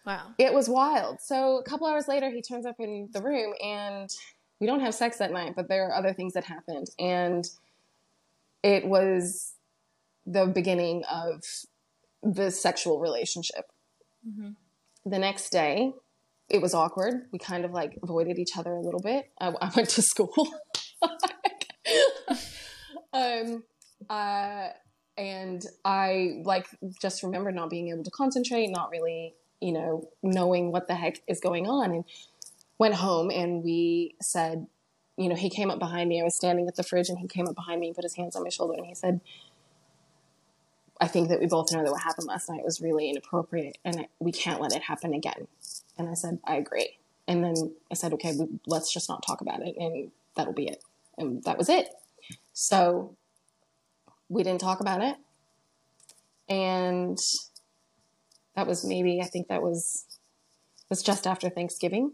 [0.06, 0.28] Wow.
[0.38, 1.20] it was wild.
[1.22, 4.10] So a couple hours later, he turns up in the room and
[4.60, 6.88] we don't have sex that night, but there are other things that happened.
[7.00, 7.50] And
[8.66, 9.54] it was
[10.26, 11.44] the beginning of
[12.24, 13.66] the sexual relationship.
[15.06, 15.94] The next day,
[16.50, 17.28] it was awkward.
[17.32, 19.30] We kind of like avoided each other a little bit.
[19.40, 20.48] I, I went to school.
[23.14, 23.64] um,
[24.10, 24.70] uh,
[25.16, 26.66] and I like
[27.00, 31.22] just remember not being able to concentrate, not really, you know, knowing what the heck
[31.28, 31.92] is going on.
[31.92, 32.04] And
[32.80, 34.66] went home and we said,
[35.18, 36.20] you know, he came up behind me.
[36.20, 38.16] I was standing at the fridge and he came up behind me and put his
[38.16, 39.22] hands on my shoulder and he said,
[41.00, 44.08] I think that we both know that what happened last night was really inappropriate and
[44.20, 45.48] we can't let it happen again.
[45.98, 46.98] And I said, I agree.
[47.28, 48.34] And then I said, okay,
[48.66, 50.84] let's just not talk about it and that'll be it.
[51.18, 51.90] And that was it.
[52.54, 53.16] So
[54.30, 55.18] we didn't talk about it.
[56.48, 57.20] And
[58.56, 60.06] that was maybe, I think that was,
[60.90, 62.12] was just after Thanksgiving.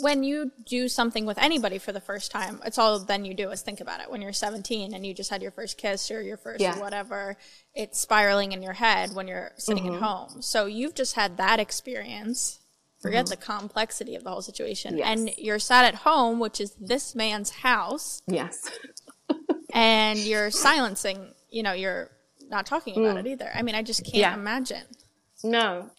[0.00, 3.50] When you do something with anybody for the first time, it's all then you do
[3.50, 4.10] is think about it.
[4.10, 6.78] When you're 17 and you just had your first kiss or your first Yeah.
[6.78, 7.36] whatever,
[7.74, 9.94] it's spiraling in your head when you're sitting Mm-hmm.
[9.96, 10.42] at home.
[10.42, 12.58] So you've just had that experience.
[13.00, 14.92] Forget the complexity of the whole situation.
[14.92, 14.98] Mm-hmm.
[15.00, 15.18] Yes.
[15.18, 18.70] And you're sat at home, which is this man's house, Yes.
[19.74, 22.10] and you're silencing, you know, you're
[22.48, 23.50] not talking about it either.
[23.54, 24.20] I mean, I just can't Mm.
[24.20, 24.34] Yeah.
[24.34, 24.84] imagine.
[25.42, 25.90] No.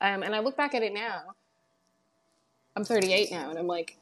[0.00, 1.20] Um, and I look back at it now.
[2.76, 3.98] I'm 38 now, and I'm like,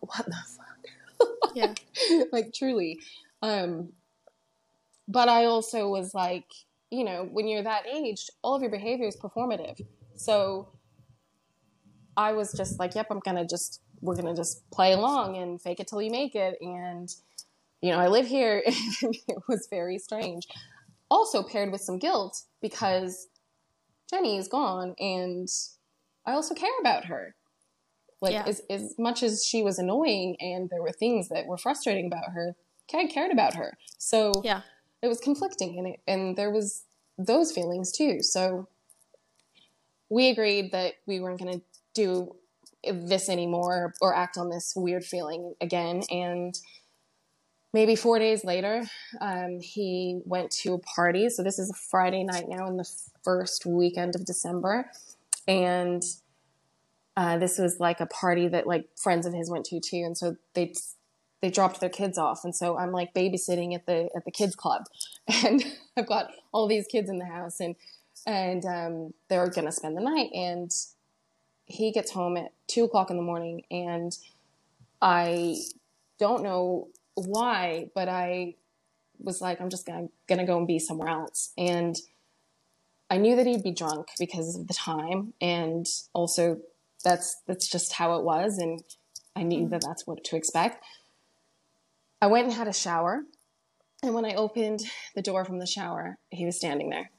[0.00, 1.54] what the fuck?
[1.54, 1.74] Yeah.
[2.32, 3.00] like truly.
[3.42, 3.92] Um,
[5.06, 6.46] but I also was like,
[6.90, 9.80] you know, when you're that age, all of your behavior is performative.
[10.14, 10.68] So
[12.16, 15.80] I was just like, yep, I'm gonna just we're gonna just play along and fake
[15.80, 16.56] it till you make it.
[16.60, 17.08] And
[17.80, 18.62] you know, I live here.
[18.66, 20.46] it was very strange.
[21.10, 23.28] Also paired with some guilt because
[24.10, 25.48] Jenny is gone, and
[26.26, 27.34] I also care about her.
[28.20, 28.44] Like Yeah.
[28.46, 32.32] as as much as she was annoying, and there were things that were frustrating about
[32.32, 32.56] her,
[32.92, 33.76] I cared about her.
[33.98, 34.62] So Yeah.
[35.02, 36.84] it was conflicting, and it, and there was
[37.16, 38.22] those feelings too.
[38.22, 38.68] So
[40.08, 42.36] we agreed that we weren't going to do
[42.84, 46.02] this anymore or act on this weird feeling again.
[46.10, 46.58] And
[47.72, 48.84] maybe four days later,
[49.20, 51.28] um, he went to a party.
[51.28, 52.88] So this is a Friday night now in the
[53.24, 54.90] first weekend of December.
[55.46, 56.02] And
[57.18, 60.04] uh, this was like a party that like friends of his went to too.
[60.06, 60.72] And so they
[61.42, 62.44] they dropped their kids off.
[62.44, 64.84] And so I'm like babysitting at the at the kids club.
[65.44, 65.64] And
[65.96, 67.74] I've got all these kids in the house and
[68.24, 70.30] and um, they're gonna spend the night.
[70.32, 70.70] And
[71.66, 74.16] he gets home at two o'clock in the morning and
[75.02, 75.56] I
[76.20, 78.54] don't know why, but I
[79.18, 81.52] was like, I'm just gonna gonna go and be somewhere else.
[81.58, 81.96] And
[83.10, 86.60] I knew that he'd be drunk because of the time, and also
[87.04, 88.82] that's that's just how it was, and
[89.36, 89.88] I knew that mm-hmm.
[89.88, 90.84] that's what to expect.
[92.20, 93.22] I went and had a shower,
[94.02, 94.80] and when I opened
[95.14, 97.10] the door from the shower, he was standing there.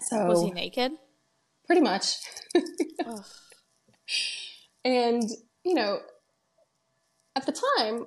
[0.00, 0.92] So Was he naked?
[1.68, 2.16] pretty much.
[4.84, 5.22] and,
[5.64, 6.00] you know,
[7.36, 8.06] at the time,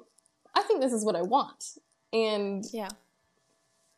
[0.53, 1.63] I think this is what I want.
[2.11, 2.89] And Yeah.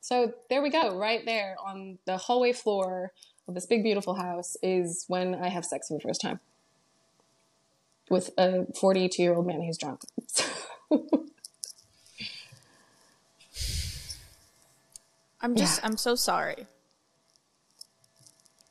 [0.03, 3.13] So there we go, right there on the hallway floor
[3.47, 6.41] of this big, beautiful house is when I have sex for the first time
[8.09, 10.01] with a 42 year old man who's drunk.
[15.41, 16.67] I'm just, I'm so sorry.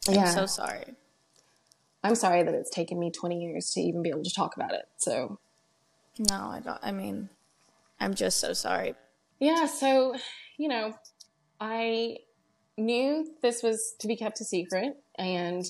[0.07, 0.27] I'm yeah.
[0.27, 0.85] so sorry.
[2.05, 4.75] I'm sorry that it's taken me 20 years to even be able to talk about
[4.75, 4.87] it.
[4.99, 5.38] So,
[6.18, 6.79] No, I don't.
[6.83, 7.31] I mean,
[7.99, 8.97] I'm just so sorry.
[9.40, 10.14] yeah, so,
[10.59, 10.95] you know,
[11.64, 12.18] I
[12.77, 15.64] knew this was to be kept a secret and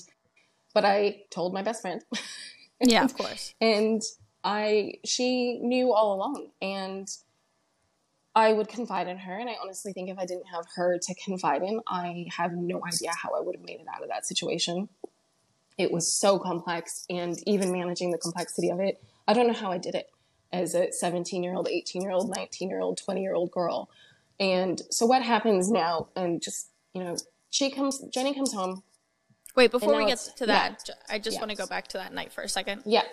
[0.73, 2.01] but I told my best friend
[2.81, 3.53] Yeah, of course.
[3.61, 4.01] and
[4.43, 6.47] I, she knew all along.
[6.61, 7.07] And
[8.35, 9.37] I would confide in her.
[9.37, 12.81] And I honestly think if I didn't have her to confide in, I have no
[12.85, 14.89] idea how I would have made it out of that situation.
[15.77, 17.05] It was so complex.
[17.09, 20.09] And even managing the complexity of it, I don't know how I did it
[20.51, 23.89] as a 17 year old, 18 year old, 19 year old, 20 year old girl.
[24.39, 27.15] And so what happens now, and just, you know,
[27.49, 28.83] she comes, Jenny comes home.
[29.55, 30.69] Wait, before we get to yeah.
[30.69, 31.41] that, j- I just Yeah.
[31.41, 32.81] want to go back to that night for a second.
[32.85, 33.03] Yeah.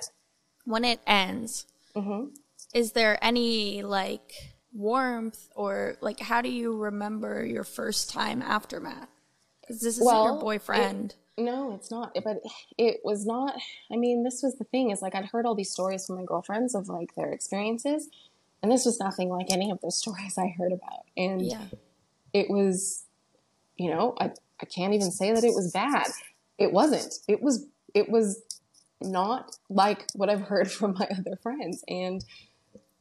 [0.64, 2.26] When it ends, hmm
[2.72, 4.32] is there any like
[4.72, 9.08] warmth or like how do you remember your first time aftermath?
[9.60, 11.14] Because this is Well, your boyfriend.
[11.36, 12.16] No, it's not.
[12.22, 12.42] But
[12.78, 13.54] it was not.
[13.90, 16.24] I mean, this was the thing is like I'd heard all these stories from my
[16.24, 18.08] girlfriends of like their experiences,
[18.62, 21.04] and this was nothing like any of those stories I heard about.
[21.16, 21.64] And yeah.
[22.32, 23.04] it was,
[23.76, 26.08] you know, I I can't even say that it was bad.
[26.58, 27.14] It wasn't.
[27.28, 27.66] It was.
[27.94, 28.42] It was
[29.00, 32.24] not like what I've heard from my other friends, and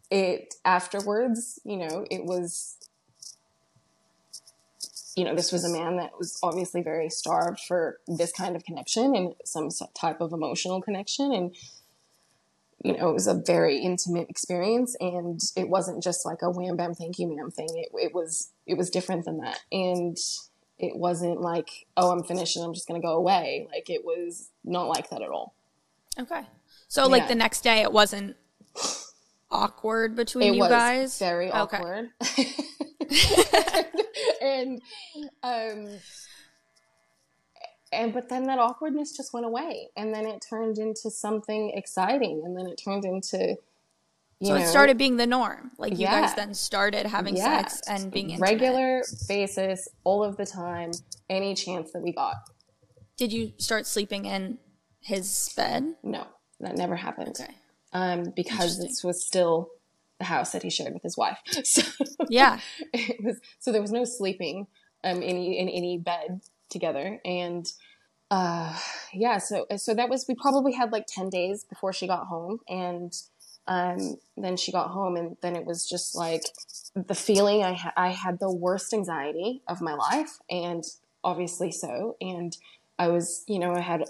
[0.10, 2.76] it afterwards, you know, it was
[5.16, 8.64] you know, this was a man that was obviously very starved for this kind of
[8.64, 11.34] connection and some type of emotional connection.
[11.34, 11.56] And,
[12.84, 14.96] you know, it was a very intimate experience.
[15.00, 17.68] And it wasn't just like a wham bam, thank you, ma'am thing.
[17.76, 19.60] It, it was, it was different than that.
[19.72, 20.18] And
[20.78, 23.68] it wasn't like, oh, I'm finished and I'm just going to go away.
[23.72, 25.54] Like it was not like that at all.
[26.18, 26.42] Okay.
[26.88, 27.28] So like Yeah.
[27.30, 28.36] the next day it wasn't
[29.52, 31.20] awkward between it you was guys?
[31.20, 31.78] very Okay.
[31.78, 32.10] awkward.
[34.42, 34.82] and
[35.44, 35.88] um
[37.92, 42.42] and but then that awkwardness just went away and then it turned into something exciting
[42.46, 43.56] and then it turned into
[44.40, 45.72] you So know it started being the norm.
[45.78, 48.50] Like you guys then started having yeah, sex and being intimate.
[48.52, 50.92] regular basis all of the time
[51.30, 52.36] any chance that we got
[53.18, 54.58] Did you start sleeping in
[55.02, 55.96] his bed?
[56.04, 56.26] no
[56.60, 57.54] that never happened Okay.
[57.94, 59.70] um because this was still
[60.20, 61.82] the house that he shared with his wife so
[62.30, 62.60] Yeah.
[62.94, 64.68] it was so there was no sleeping
[65.04, 67.20] um in any, in any bed together.
[67.26, 67.66] And
[68.32, 68.78] uh
[69.12, 72.60] yeah so so that was we probably had like 10 days before she got home.
[72.68, 73.14] And
[73.68, 76.44] um then she got home and then it was just like
[76.96, 80.84] the feeling i ha- i had the worst anxiety of my life and
[81.24, 82.18] obviously so.
[82.22, 82.56] And
[83.00, 84.04] i was you know i had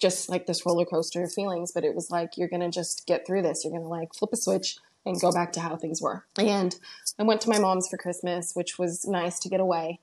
[0.00, 3.26] just like this roller coaster of feelings but it was like you're gonna just get
[3.26, 3.64] through this.
[3.64, 6.24] You're gonna like flip a switch and go back to how things were.
[6.38, 6.76] And
[7.18, 10.00] I went to my mom's for Christmas, which was nice to get away.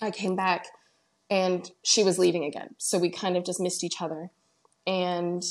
[0.00, 0.68] I came back
[1.32, 2.74] and she was leaving again.
[2.76, 4.28] So we kind of just missed each other.
[4.86, 5.42] And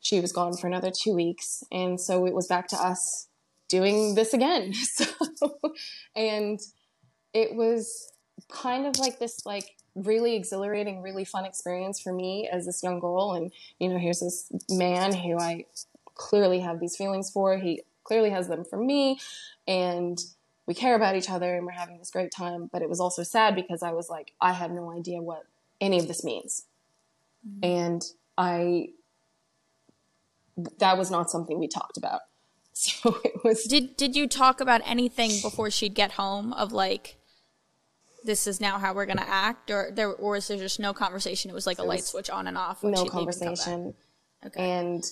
[0.00, 1.62] she was gone for another two weeks.
[1.70, 3.28] And so it was back to us
[3.68, 4.72] doing this again.
[4.94, 5.58] So,
[6.16, 6.58] and
[7.34, 8.12] it was
[8.50, 12.98] kind of like this, like, really exhilarating, really fun experience for me as this young
[12.98, 13.32] girl.
[13.32, 15.66] And, you know, here's this man who I
[16.14, 17.58] clearly have these feelings for.
[17.58, 19.18] He clearly has them for me
[19.66, 20.18] and
[20.66, 22.68] we care about each other and we're having this great time.
[22.72, 25.44] But it was also sad because I was like, I have no idea what
[25.80, 26.64] any of this means.
[27.46, 27.64] Mm-hmm.
[27.64, 28.02] And
[28.38, 28.88] I,
[30.78, 32.20] that was not something we talked about.
[32.76, 37.18] So it was, Did did you talk about anything before she'd get home of like
[38.24, 41.52] this is now how we're gonna act or there or was there just no conversation?
[41.52, 42.82] It was like a light switch on and off.
[42.82, 43.34] no she'd leave and come back?
[43.36, 43.94] conversation.
[44.44, 44.60] Okay.
[44.60, 45.04] And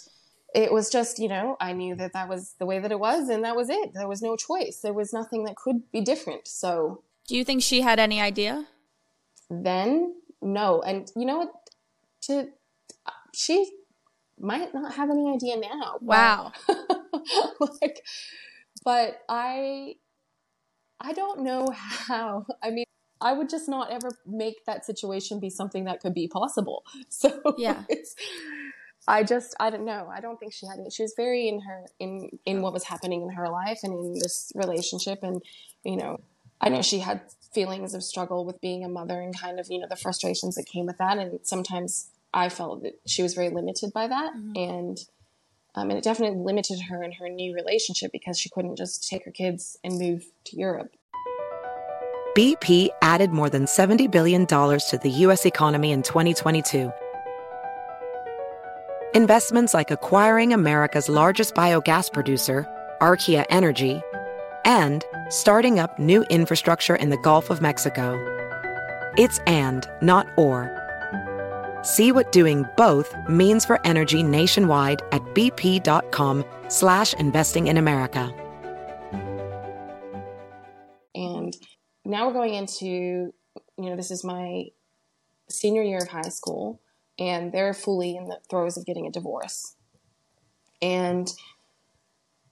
[0.55, 3.29] it was just, you know, I knew that that was the way that it was
[3.29, 3.93] and that was it.
[3.95, 4.81] There was no choice.
[4.83, 6.47] There was nothing that could be different.
[6.49, 8.67] So Do you think she had any idea?
[9.51, 11.53] then no and you know what
[12.23, 12.49] to
[13.35, 13.71] she
[14.41, 16.53] might not have any idea now Wow.
[17.83, 18.03] like
[18.85, 19.95] but i
[21.01, 22.87] i don't know how i mean
[23.21, 27.41] i would just not ever make that situation be something that could be possible so
[27.59, 27.83] Yeah.
[27.89, 28.15] it's
[29.09, 31.61] i just i don't know i don't think she had any she was very in
[31.61, 35.43] her in in what was happening in her life and in this relationship and
[35.85, 36.21] you know
[36.63, 39.81] I know she had feelings of struggle with being a mother and kind of, you
[39.81, 41.19] know, the frustrations that came with that.
[41.19, 44.33] And sometimes I felt that she was very limited by that.
[44.35, 44.99] And,
[45.75, 49.25] um, and it definitely limited her in her new relationship because she couldn't just take
[49.25, 50.95] her kids and move to Europe.
[52.37, 55.45] BP added more than $70 billion to the U.S.
[55.45, 56.93] economy in 2022.
[59.15, 62.67] Investments like acquiring America's largest biogas producer,
[63.03, 64.01] Archaea Energy,
[64.65, 68.17] and starting up new infrastructure in the Gulf of Mexico.
[69.19, 70.71] It's and, not or.
[71.83, 78.35] See what doing both means for energy nationwide at bp.com slash investing in America.
[81.15, 81.55] And
[82.07, 83.35] now we're going into, you
[83.77, 84.69] know, this is my
[85.51, 86.81] senior year of high school.
[87.19, 89.77] And they're fully in the throes of getting a divorce.
[90.81, 91.33] And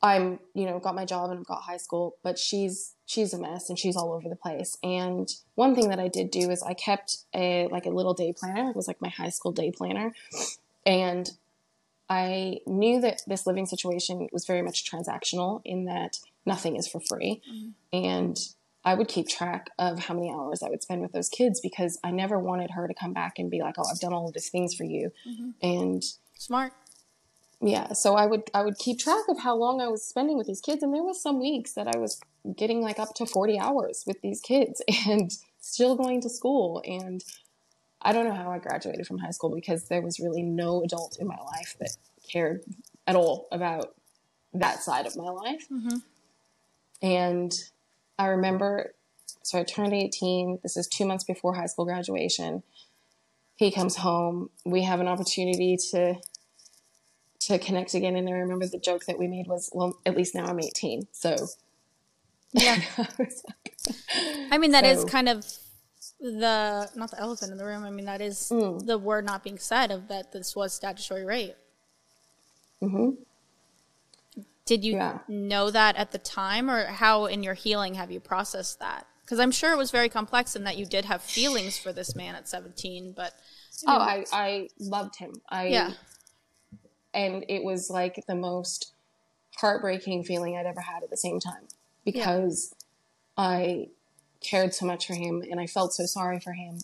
[0.02, 3.38] I'm, you know, got my job and I've got high school, but she's she's a
[3.38, 4.78] mess and she's all over the place.
[4.82, 8.32] And one thing that I did do is I kept a like a little day
[8.32, 8.70] planner.
[8.70, 10.12] It was like my high school day planner.
[10.86, 11.30] And
[12.08, 17.00] I knew that this living situation was very much transactional in that nothing is for
[17.00, 17.42] free.
[17.50, 18.04] Mm-hmm.
[18.04, 18.38] And
[18.84, 21.98] I would keep track of how many hours I would spend with those kids because
[22.02, 24.34] I never wanted her to come back and be like, "Oh, I've done all of
[24.34, 25.50] these things for you." Mm-hmm.
[25.62, 26.02] And
[26.38, 26.72] smart
[27.60, 30.46] yeah so i would i would keep track of how long i was spending with
[30.46, 32.20] these kids and there was some weeks that i was
[32.56, 37.22] getting like up to 40 hours with these kids and still going to school and
[38.00, 41.18] i don't know how i graduated from high school because there was really no adult
[41.20, 41.90] in my life that
[42.30, 42.64] cared
[43.06, 43.94] at all about
[44.54, 45.98] that side of my life mm-hmm.
[47.02, 47.52] and
[48.20, 48.94] i remember
[49.42, 52.62] so i turned 18 this is two months before high school graduation
[53.56, 56.16] he comes home we have an opportunity to
[57.40, 58.16] to connect again.
[58.16, 61.08] And I remember the joke that we made was, well, at least now I'm 18.
[61.12, 61.36] So,
[62.52, 62.80] yeah.
[64.50, 64.90] I mean, that so.
[64.90, 65.44] is kind of
[66.20, 67.84] the, not the elephant in the room.
[67.84, 68.84] I mean, that is mm.
[68.84, 71.56] the word not being said of that this was statutory rape.
[72.82, 73.22] Mm-hmm.
[74.70, 75.18] Did you yeah.
[75.28, 79.06] know that at the time, or how in your healing have you processed that?
[79.22, 82.14] Because I'm sure it was very complex in that you did have feelings for this
[82.14, 83.34] man at 17, but.
[83.86, 85.32] Oh, I, I loved him.
[85.48, 85.92] I yeah
[87.14, 88.92] and it was like the most
[89.56, 91.68] heartbreaking feeling I'd ever had at the same time
[92.04, 92.74] because
[93.36, 93.44] yeah.
[93.44, 93.88] I
[94.40, 96.78] cared so much for him and I felt so sorry for him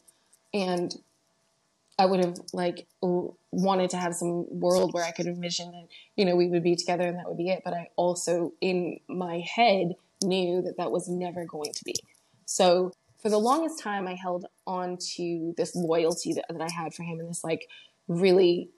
[0.53, 0.95] and
[1.99, 6.25] I would have like wanted to have some world where I could envision that you
[6.25, 9.41] know we would be together and that would be it but I also in my
[9.41, 11.95] head knew that that was never going to be
[12.45, 16.95] so for the longest time I held on to this loyalty that, that I had
[16.95, 17.69] for him and this like
[18.09, 18.71] really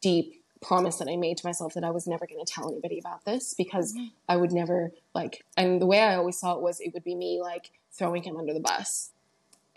[0.00, 2.98] deep promise that I made to myself that I was never going to tell anybody
[2.98, 4.06] about this because mm-hmm.
[4.28, 7.14] I would never like, and the way I always saw it was it would be
[7.14, 9.10] me like throwing him under the bus.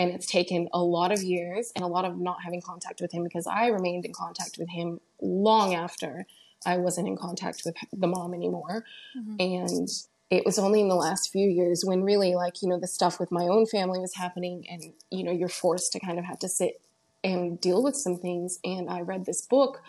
[0.01, 3.11] And it's taken a lot of years and a lot of not having contact with
[3.11, 6.25] him because I remained in contact with him long after
[6.65, 8.83] I wasn't in contact with the mom anymore.
[9.15, 9.35] Mm-hmm.
[9.39, 9.89] And
[10.31, 13.19] it was only in the last few years when really like, you know, the stuff
[13.19, 14.81] with my own family was happening and,
[15.11, 16.81] you know, you're forced to kind of have to sit
[17.23, 18.57] and deal with some things.
[18.63, 19.83] And I read this book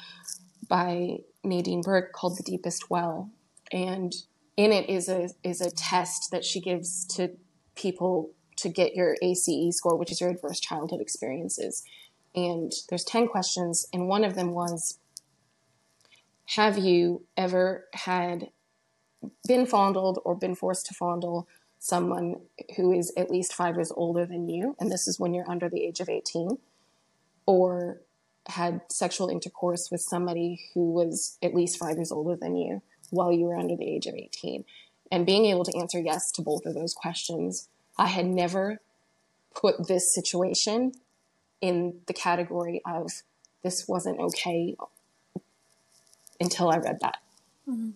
[0.68, 3.30] by Nadine Burke called The Deepest Well.
[3.70, 4.14] And
[4.58, 7.30] in it is a is a test that she gives to
[7.74, 8.32] people
[8.62, 11.84] to get your ACE score, which is your adverse childhood experiences.
[12.34, 14.98] And there's 10 questions, and one of them was
[16.56, 18.50] Have you ever had
[19.46, 21.46] been fondled or been forced to fondle
[21.78, 22.36] someone
[22.76, 24.76] who is at least five years older than you?
[24.80, 26.58] And this is when you're under the age of 18.
[27.44, 28.00] Or
[28.46, 33.30] had sexual intercourse with somebody who was at least five years older than you while
[33.30, 34.64] you were under the age of 18.
[35.10, 37.68] And being able to answer yes to both of those questions,
[38.02, 38.80] I had never
[39.54, 40.90] put this situation
[41.60, 43.22] in the category of
[43.62, 44.74] this wasn't okay
[46.40, 47.18] until I read that.
[47.68, 47.90] Mm-hmm.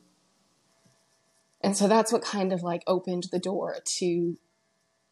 [1.61, 4.37] And so that's what kind of like opened the door to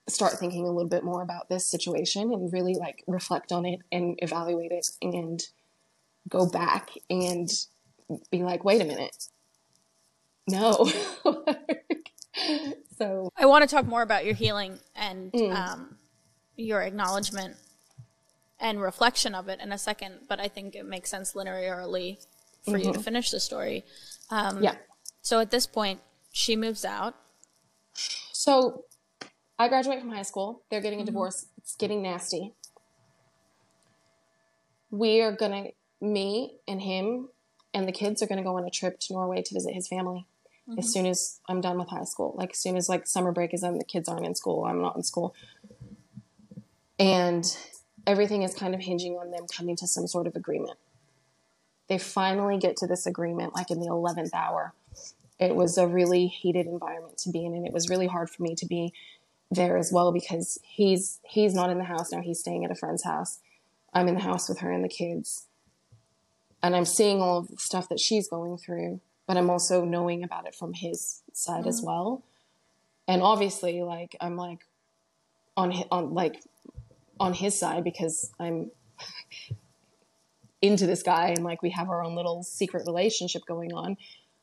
[0.07, 3.81] start thinking a little bit more about this situation and really like reflect on it
[3.91, 5.43] and evaluate it and
[6.29, 7.51] go back and
[8.31, 9.27] be like, wait a minute.
[10.47, 10.89] No.
[12.99, 15.55] so I want to talk more about your healing and mm.
[15.55, 15.97] um,
[16.57, 17.57] your acknowledgement
[18.61, 22.24] and reflection of it in a second, but I think it makes sense linearly
[22.64, 22.78] for mm-hmm.
[22.78, 23.01] you to mm-hmm.
[23.03, 23.85] finish the story.
[24.30, 24.76] Um, yeah.
[25.22, 26.01] So at this point,
[26.32, 27.14] she moves out.
[27.95, 28.85] So
[29.59, 30.62] I graduate from high school.
[30.70, 31.07] They're getting a mm-hmm.
[31.07, 31.47] divorce.
[31.59, 32.55] It's getting nasty.
[34.91, 37.28] We are going to, me and him
[37.72, 39.89] and the kids are going to go on a trip to Norway to visit his
[39.89, 40.26] family
[40.69, 40.79] mm-hmm.
[40.79, 42.35] as soon as I'm done with high school.
[42.37, 44.65] Like, as soon as like summer break is done, the kids aren't in school.
[44.65, 45.35] I'm not in school.
[46.99, 47.45] And
[48.07, 50.79] everything is kind of hinging on them coming to some sort of agreement.
[51.89, 54.73] They finally get to this agreement like in the 11th hour.
[55.39, 58.43] It was a really heated environment to be in, and it was really hard for
[58.43, 58.93] me to be
[59.51, 62.21] there as well because he's he's not in the house now.
[62.21, 63.41] He's staying at a friend's house.
[63.93, 65.47] I'm in the house with her and the kids.
[66.62, 70.22] And I'm seeing all of the stuff that she's going through, but I'm also knowing
[70.22, 71.68] about it from his side mm-hmm.
[71.68, 72.22] as well.
[73.07, 74.61] And obviously, like I'm like
[75.57, 76.43] on on like
[77.20, 78.70] on his side because I'm
[80.62, 83.97] into this guy and like we have our own little secret relationship going on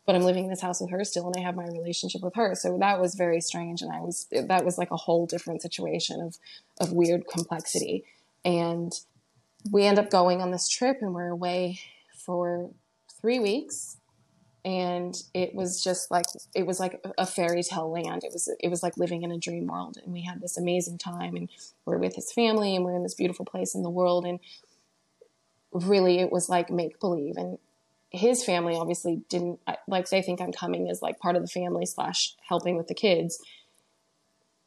[0.05, 2.35] but I'm living in this house with her still and I have my relationship with
[2.35, 2.55] her.
[2.55, 3.81] So that was very strange.
[3.81, 6.37] And I was, that was like a whole different situation of,
[6.79, 8.03] of weird complexity.
[8.43, 8.93] And
[9.71, 11.79] we end up going on this trip and we're away
[12.13, 12.71] for
[13.21, 13.97] three weeks
[14.63, 18.23] and it was just like it was like a fairy tale land.
[18.23, 20.99] It was it was like living in a dream world and we had this amazing
[20.99, 21.49] time and
[21.85, 24.39] we're with his family and we're in this beautiful place in the world and
[25.71, 27.57] really it was like make believe and
[28.11, 31.85] his family obviously didn't like they think i'm coming as like part of the family
[31.85, 33.39] slash helping with the kids.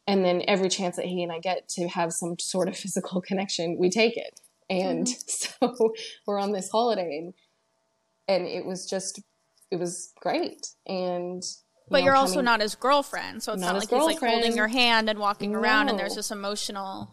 [0.07, 3.21] And then every chance that he and i get to have some sort of physical
[3.21, 4.41] connection we take it.
[4.69, 5.67] And mm-hmm.
[5.77, 5.93] so
[6.25, 7.33] we're on this holiday and
[8.27, 9.21] and it was just
[9.75, 11.43] it was great and
[11.89, 14.55] but you are also not his girlfriend so it's not, not like he's like holding
[14.55, 15.59] your hand and walking no.
[15.59, 17.11] around and there's this emotional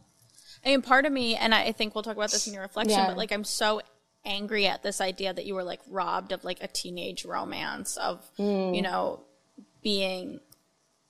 [0.65, 2.99] i mean part of me and i think we'll talk about this in your reflection
[2.99, 3.09] yeah.
[3.09, 3.83] but like i'm so
[4.25, 8.25] angry at this idea that you were like robbed of like a teenage romance of
[8.39, 8.75] mm.
[8.75, 9.21] you know
[9.83, 10.39] being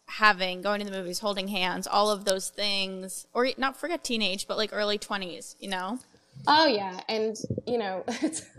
[0.09, 4.49] having going to the movies holding hands all of those things or not forget teenage
[4.49, 5.99] but like early 20s you know
[6.47, 7.37] oh yeah and
[7.67, 8.03] you know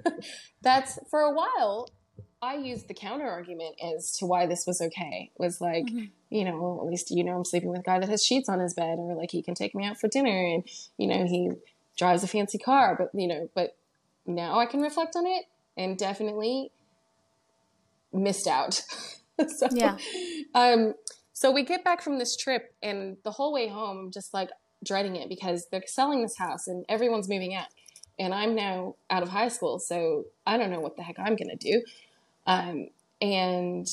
[0.61, 1.89] that's for a while
[2.43, 5.31] I used the counter argument as to why this was okay.
[5.33, 6.05] It was like, mm-hmm.
[6.29, 8.49] you know, well, at least you know I'm sleeping with a guy that has sheets
[8.49, 10.65] on his bed, or like he can take me out for dinner, and
[10.97, 11.51] you know he
[11.97, 12.95] drives a fancy car.
[12.97, 13.77] But you know, but
[14.25, 15.45] now I can reflect on it,
[15.77, 16.71] and definitely
[18.11, 18.73] missed out.
[19.47, 19.95] so, yeah.
[20.53, 20.95] Um.
[21.31, 24.49] So we get back from this trip, and the whole way home, I'm just like
[24.83, 27.67] dreading it because they're selling this house, and everyone's moving out,
[28.19, 31.37] and I'm now out of high school, so I don't know what the heck I'm
[31.37, 31.81] gonna do.
[32.45, 32.89] Um,
[33.21, 33.87] and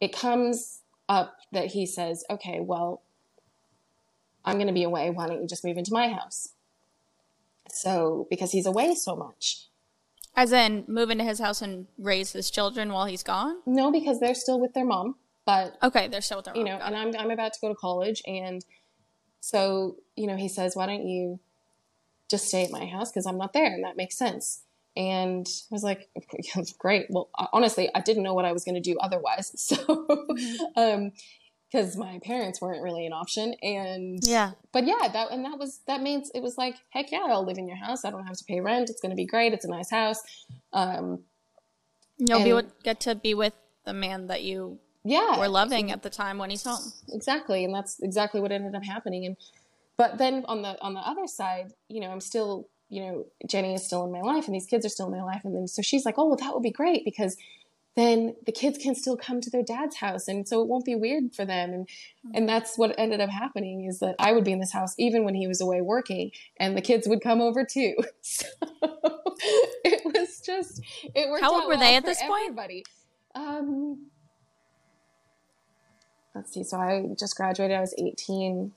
[0.00, 3.02] it comes up that he says, okay, well,
[4.44, 5.10] I'm going to be away.
[5.10, 6.54] Why don't you just move into my house?
[7.70, 9.66] So, because he's away so much.
[10.36, 13.58] As in, move into his house and raise his children while he's gone?
[13.66, 15.16] No, because they're still with their mom.
[15.44, 16.66] But okay, they're still with their mom.
[16.66, 18.64] You know, and I'm I'm about to go to college, and
[19.40, 21.40] so you know, he says, "Why don't you
[22.28, 24.62] just stay at my house because I'm not there?" And that makes sense.
[24.96, 26.08] And I was like,
[26.78, 27.06] great.
[27.10, 29.52] Well, honestly, I didn't know what I was going to do otherwise.
[29.56, 30.64] So, mm-hmm.
[30.76, 31.12] um,
[31.70, 33.54] because my parents weren't really an option.
[33.62, 34.52] And yeah.
[34.72, 37.58] but yeah that and that was that means it was like heck yeah i'll live
[37.58, 38.04] in your house.
[38.04, 38.90] I don't have to pay rent.
[38.90, 39.52] It's going to be great.
[39.52, 40.20] It's a nice house.
[40.72, 41.20] Um
[42.18, 46.10] you'll be get to be with the man that you yeah were loving at the
[46.10, 49.26] time when he's home exactly and that's exactly what ended up happening.
[49.26, 49.36] And
[49.96, 53.72] but then on the on the other side you know i'm still you know, Jenny
[53.74, 55.42] is still in my life and these kids are still in my life.
[55.44, 57.36] And then so she's like, oh, well, that would be great because
[57.96, 60.94] then the kids can still come to their dad's house and so it won't be
[60.94, 61.72] weird for them.
[61.72, 61.88] And
[62.34, 65.24] and that's what ended up happening is that I would be in this house even
[65.24, 67.94] when he was away working and the kids would come over too.
[68.22, 68.46] So
[69.84, 70.82] it was just
[71.14, 72.84] it worked how old were well they at this everybody.
[73.34, 74.06] point um
[76.34, 76.64] let's see.
[76.64, 77.76] So I just graduated.
[77.76, 78.72] I was 18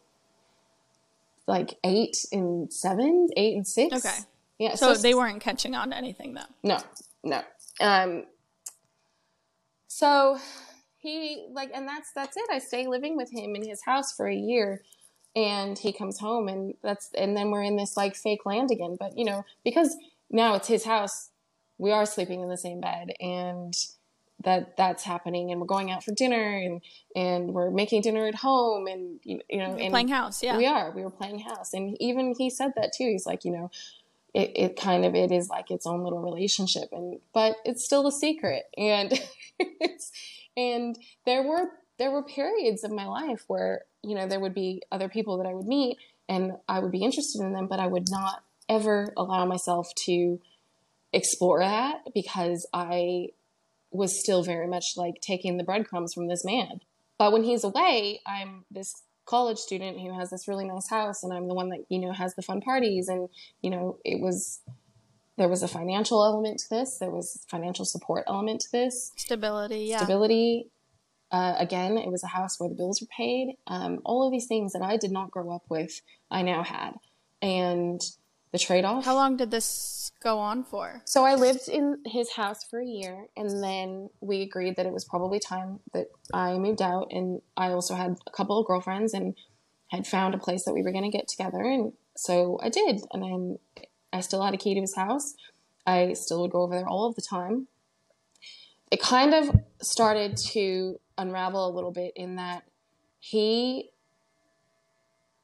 [1.48, 4.06] like eight and seven, eight and six.
[4.06, 4.18] Okay.
[4.60, 4.76] Yeah.
[4.76, 6.42] So, so they weren't catching on to anything though.
[6.64, 6.78] No,
[7.24, 7.42] no.
[7.80, 8.26] Um.
[9.88, 10.40] So
[10.98, 12.46] he like, and that's that's it.
[12.52, 14.82] I stay living with him in his house for a year,
[15.36, 18.98] and he comes home, and that's and then we're in this like fake land again.
[19.00, 19.96] But you know, because
[20.32, 21.30] now it's his house,
[21.78, 23.76] we are sleeping in the same bed, and
[24.44, 26.82] that that's happening and we're going out for dinner and
[27.16, 30.58] and we're making dinner at home and you know and playing house yeah.
[30.58, 31.74] we are we were playing house.
[31.74, 33.06] And even he said that too.
[33.06, 33.72] He's like you know
[34.34, 38.08] it, it kind of it is like its own little relationship and but it's still
[38.08, 39.14] a secret and
[39.60, 40.12] it's
[40.58, 41.70] and there were
[42.00, 45.48] there were periods of my life where you know there would be other people that
[45.48, 49.14] I would meet and I would be interested in them but I would not ever
[49.18, 50.40] allow myself to
[51.12, 53.30] explore that because I
[53.94, 56.82] was still very much like taking the breadcrumbs from this man.
[57.18, 61.32] But when he's away, I'm this college student who has this really nice house and
[61.32, 63.30] I'm the one that, you know, has the fun parties and,
[63.62, 64.60] you know, it was
[65.38, 69.12] there was a financial element to this, there was financial support element to this.
[69.16, 69.98] Stability, yeah.
[69.98, 70.68] Stability.
[71.32, 73.56] Uh, again, it was a house where the bills were paid.
[73.66, 76.92] Um, all of these things that I did not grow up with, I now had.
[77.42, 78.00] And
[78.54, 79.04] the trade off.
[79.04, 81.02] How long did this go on for?
[81.06, 84.94] So I lived in his house for a year, and then we agreed that it
[84.94, 87.08] was probably time that I moved out.
[87.12, 89.36] And I also had a couple of girlfriends and
[89.90, 91.62] had found a place that we were going to get together.
[91.62, 93.02] And so I did.
[93.12, 93.60] And then
[94.14, 95.34] I still had a key to his house.
[95.86, 97.68] I still would go over there all of the time.
[98.92, 99.50] It kind of
[99.82, 102.64] started to unravel a little bit in that
[103.20, 103.90] he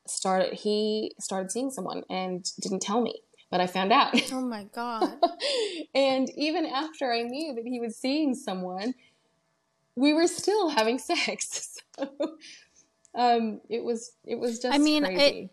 [0.09, 4.13] started he started seeing someone and didn't tell me but i found out.
[4.31, 5.17] Oh my god.
[5.95, 8.93] And even after i knew that he was seeing someone
[9.95, 11.77] we were still having sex.
[11.99, 12.37] So
[13.15, 15.49] um it was it was just i mean it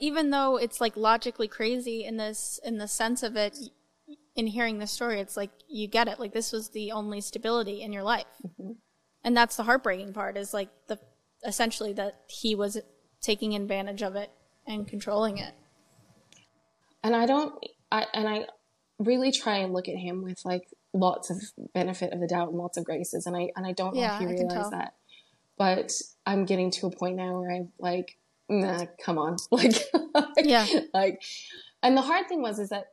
[0.00, 3.56] even though it's like logically crazy in this in the sense of it
[4.34, 6.20] in hearing the story it's like you get it.
[6.20, 8.26] Like this was the only stability in your life.
[9.24, 10.98] And that's the heartbreaking part is like the
[11.46, 12.78] essentially that he was
[13.22, 14.30] taking advantage of it
[14.66, 15.54] and controlling it.
[17.02, 17.54] And I don't,
[17.90, 18.46] I and I
[18.98, 21.38] really try and look at him with like lots of
[21.74, 24.14] benefit of the doubt and lots of graces, and I and I don't know Yeah,
[24.14, 24.94] if he realized that,
[25.56, 25.92] but
[26.26, 28.18] I'm getting to a point now where I'm like,
[28.48, 29.74] nah, come on, like,
[30.38, 30.66] Yeah.
[30.94, 31.22] like,
[31.82, 32.92] and the hard thing was is that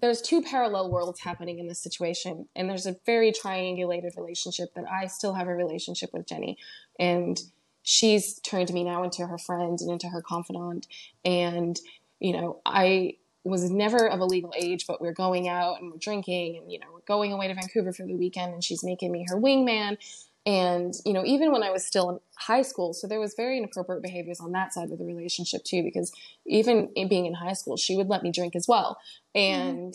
[0.00, 4.84] there's two parallel worlds happening in this situation, and there's a very triangulated relationship that
[4.90, 6.58] I still have a relationship with Jenny,
[6.98, 7.40] and
[7.82, 10.86] she's turned me now into her friend and into her confidant,
[11.24, 11.78] and
[12.20, 13.14] you know, I
[13.44, 16.78] was never of a legal age, but we're going out and we're drinking and, you
[16.78, 19.96] know, we're going away to Vancouver for the weekend and she's making me her wingman.
[20.44, 23.58] And, you know, even when I was still in high school, so there was very
[23.58, 26.12] inappropriate behaviors on that side of the relationship too, because
[26.46, 28.98] even being in high school, she would let me drink as well.
[29.36, 29.68] Mm-hmm.
[29.68, 29.94] And,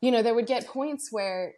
[0.00, 1.54] you know, there would get points where,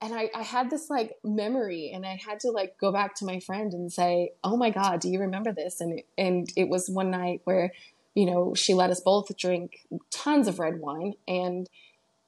[0.00, 3.24] and I, I had this like memory and I had to like go back to
[3.24, 5.80] my friend and say, Oh my God, do you remember this?
[5.80, 7.72] And, it, and it was one night where,
[8.14, 11.68] you know, she let us both drink tons of red wine and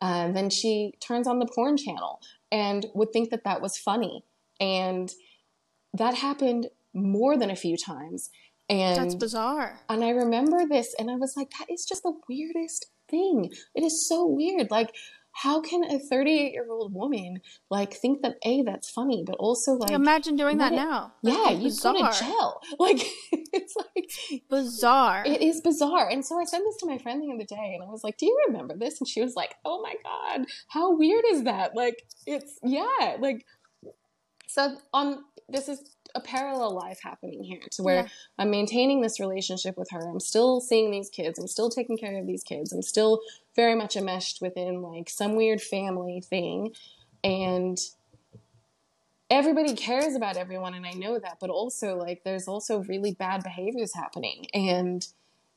[0.00, 4.24] uh, then she turns on the porn channel and would think that that was funny.
[4.60, 5.12] And
[5.92, 8.30] that happened more than a few times.
[8.70, 12.14] And that's bizarre and I remember this and I was like, that is just the
[12.28, 13.50] weirdest thing.
[13.74, 14.70] It is so weird.
[14.70, 14.94] Like,
[15.42, 19.72] how can a 38 year old woman like think that A, that's funny, but also
[19.72, 22.60] like, imagine doing that it- now yeah, That'd you go to jail.
[22.78, 23.00] Like,
[23.52, 26.08] it's like, bizarre it is bizarre.
[26.08, 28.16] And so I sent this to my friend the other day and I was like,
[28.18, 29.00] Do you remember this?
[29.00, 31.74] And she was like, Oh my God, how weird is that?
[31.74, 33.44] Like, it's, yeah, like,
[34.48, 38.08] so on, this is a parallel life happening here to where Yeah.
[38.38, 40.00] I'm maintaining this relationship with her.
[40.08, 41.38] I'm still seeing these kids.
[41.38, 42.72] I'm still taking care of these kids.
[42.72, 43.20] I'm still
[43.56, 46.74] very much enmeshed within like some weird family thing.
[47.24, 47.78] And
[49.30, 53.42] everybody cares about everyone and I know that, but also like there's also really bad
[53.42, 54.46] behaviors happening.
[54.54, 55.06] And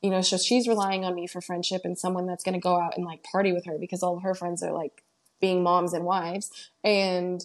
[0.02, 2.76] you know, so she's relying on me for friendship and someone that's going to go
[2.76, 5.04] out and like party with her because all of her friends are like
[5.40, 6.50] being moms and wives.
[6.82, 7.44] And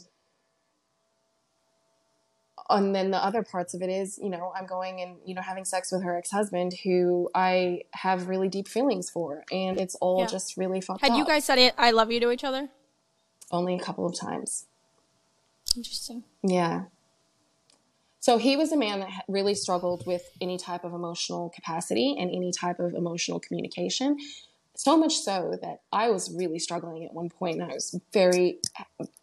[2.70, 5.42] and then the other parts of it is, you know, I'm going and, you know,
[5.42, 9.44] having sex with her ex-husband who I have really deep feelings for.
[9.52, 10.28] And it's all Yeah.
[10.28, 11.10] just really fucked up.
[11.10, 11.18] had up.
[11.18, 12.70] you guys said it i love you to each other
[13.52, 14.66] Only a couple of times.
[15.76, 16.86] interesting Yeah.
[18.20, 22.30] So he was a man that really struggled with any type of emotional capacity and
[22.30, 24.18] any type of emotional communication.
[24.76, 28.60] So much so that I was really struggling at one point and I was very,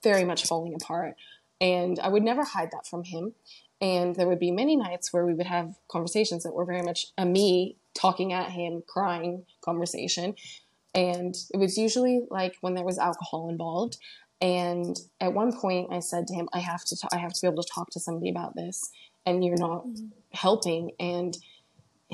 [0.03, 1.17] very much falling apart.
[1.65, 3.33] And I would never hide that from him.
[3.81, 7.07] And there would be many nights where we would have conversations that were very much
[7.17, 10.35] a me talking at him, crying conversation.
[10.95, 13.97] And it was usually like when there was alcohol involved.
[14.43, 17.41] And at one point, I said to him, "I have to, t- I have to
[17.41, 18.91] be able to talk to somebody about this,
[19.25, 20.09] and you're not mm-hmm.
[20.33, 21.35] helping." And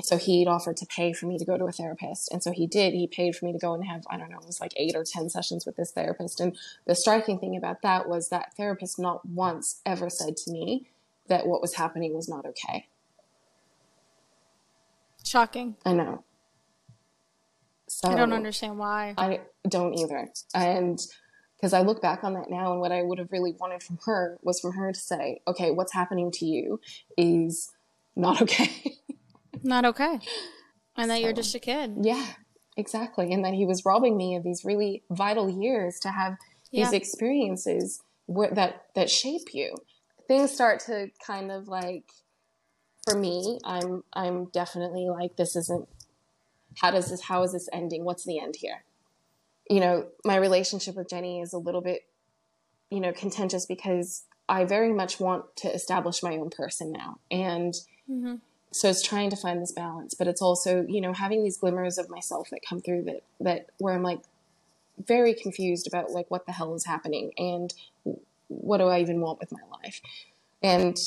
[0.03, 2.67] so he'd offered to pay for me to go to a therapist, and so he
[2.67, 2.93] did.
[2.93, 4.95] He paid for me to go and have, I don't know, it was like eight
[4.95, 6.39] or ten sessions with this therapist.
[6.39, 10.87] And the striking thing about that was that therapist not once ever said to me
[11.27, 12.87] that what was happening was not okay.
[15.23, 16.23] shocking I know.
[17.87, 20.29] So i don't understand why I don't either.
[20.55, 20.99] And
[21.61, 23.99] because I look back on that now, and what I would have really wanted from
[24.05, 26.79] her was from her to say, okay, what's happening to you
[27.17, 27.69] is
[28.15, 28.97] not okay.
[29.63, 30.19] Not okay
[30.97, 32.25] and that you're just a kid yeah,
[32.77, 33.31] exactly.
[33.31, 36.37] And that he was robbing me of these really vital years to have
[36.71, 39.75] these experiences that, that shape you.
[40.27, 42.05] Things start to kind of like,
[43.03, 45.89] for me, I'm, I'm definitely like, this isn't,
[46.77, 48.05] how does this, how is this ending?
[48.05, 48.83] What's the end here?
[49.71, 52.01] you know, my relationship with Jenny is a little bit,
[52.89, 57.19] you know, contentious because I very much want to establish my own person now.
[57.31, 57.73] And
[58.09, 58.35] mm-hmm.
[58.71, 61.97] So it's trying to find this balance, but it's also, you know, having these glimmers
[61.97, 64.21] of myself that come through that, that where I'm like
[64.97, 67.73] very confused about like what the hell is happening and
[68.47, 70.01] what do I even want with my life.
[70.63, 70.97] And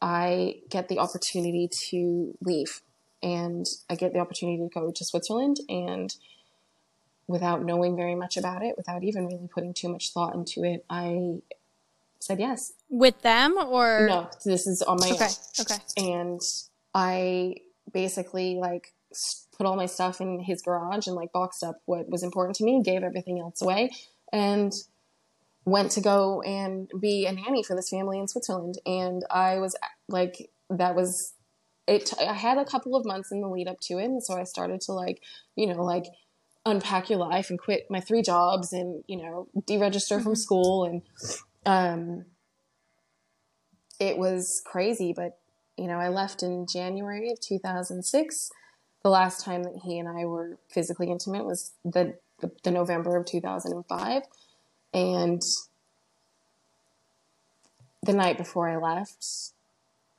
[0.00, 2.80] I get the opportunity to leave
[3.22, 6.14] and I get the opportunity to go to Switzerland and
[7.26, 10.84] without knowing very much about it, without even really putting too much thought into it,
[10.88, 11.40] I
[12.18, 12.72] said yes.
[12.90, 15.30] With them or No, this is on my okay own.
[15.60, 16.40] okay And
[16.92, 17.54] I
[17.92, 18.92] basically like
[19.56, 22.64] put all my stuff in his garage and like boxed up what was important to
[22.64, 23.90] me, gave everything else away,
[24.32, 24.72] and
[25.64, 28.76] went to go and be a nanny for this family in Switzerland.
[28.84, 29.76] And I was
[30.08, 31.34] like, that was
[31.86, 34.36] it I had a couple of months in the lead up to it, and so
[34.36, 35.22] I started to like,
[35.56, 36.06] you know, like
[36.66, 40.24] unpack your life and quit my three jobs and you know deregister mm-hmm.
[40.24, 41.02] from school and
[41.64, 42.24] um
[44.00, 45.38] it was crazy but
[45.76, 48.50] you know i left in january of 2006
[49.02, 53.16] the last time that he and i were physically intimate was the the, the november
[53.16, 54.22] of 2005
[54.92, 55.42] and
[58.02, 59.24] the night before i left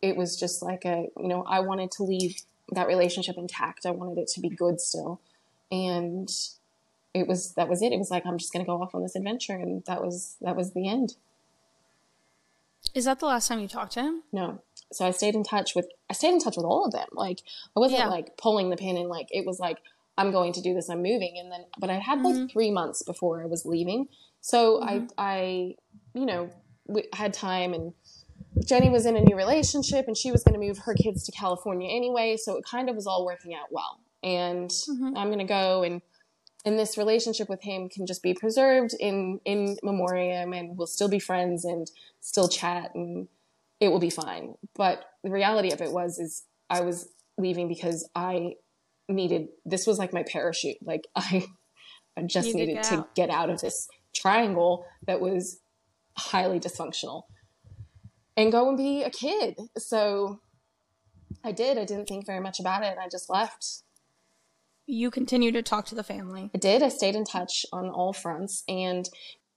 [0.01, 3.86] it was just like a you know i wanted to leave that relationship intact.
[3.86, 5.19] I wanted it to be good still.
[5.71, 6.29] And
[7.13, 7.91] it was that was it.
[7.91, 10.38] It was like I'm just going to go off on this adventure, and that was
[10.41, 11.15] that was the end.
[12.93, 14.23] Is that the last time you talked to him?
[14.31, 14.61] No.
[14.91, 17.07] So I stayed in touch with I stayed in touch with all of them.
[17.13, 17.41] Like
[17.75, 18.07] I wasn't yeah.
[18.07, 19.77] like pulling the pin and like it was like
[20.17, 20.89] I'm going to do this.
[20.89, 22.41] I'm moving, and then but I had mm-hmm.
[22.41, 24.07] like three months before I was leaving.
[24.41, 25.05] So mm-hmm.
[25.17, 25.75] I I
[26.13, 26.49] you know
[26.87, 27.93] we had time and.
[28.65, 31.31] Jenny was in a new relationship and she was going to move her kids to
[31.31, 35.17] California anyway, so it kind of was all working out well and mm-hmm.
[35.17, 36.01] I'm going to go and
[36.66, 41.09] and this relationship with him can just be preserved in in memoriam and we'll still
[41.09, 41.89] be friends and
[42.20, 43.28] still chat and
[43.80, 44.53] it will be fine.
[44.76, 48.53] But the reality of it was is i was leaving because i
[49.09, 50.78] needed this was like my parachute.
[50.84, 51.45] Like i
[52.18, 55.59] i just needed to get out of this triangle that was
[56.18, 57.24] highly dysfunctional
[58.38, 59.57] and go and be a kid.
[59.78, 60.41] So
[61.43, 61.78] i did.
[61.80, 63.84] I didn't think very much about it i just left
[64.91, 66.51] you continue to talk to the family.
[66.53, 66.83] I did.
[66.83, 69.09] I stayed in touch on all fronts, and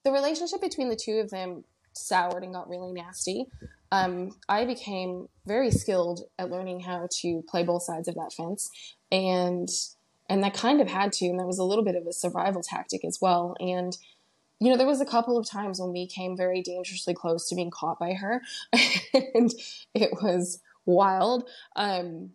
[0.04, 3.46] the relationship between the two of them soured and got really nasty.
[3.90, 8.70] Um, I became very skilled at learning how to play both sides of that fence,
[9.10, 9.68] and
[10.28, 12.62] and that kind of had to, and that was a little bit of a survival
[12.62, 13.56] tactic as well.
[13.58, 13.96] And
[14.60, 17.56] you know, there was a couple of times when we came very dangerously close to
[17.56, 18.40] being caught by her,
[18.72, 19.52] and
[19.94, 21.48] it was wild.
[21.74, 22.30] Um,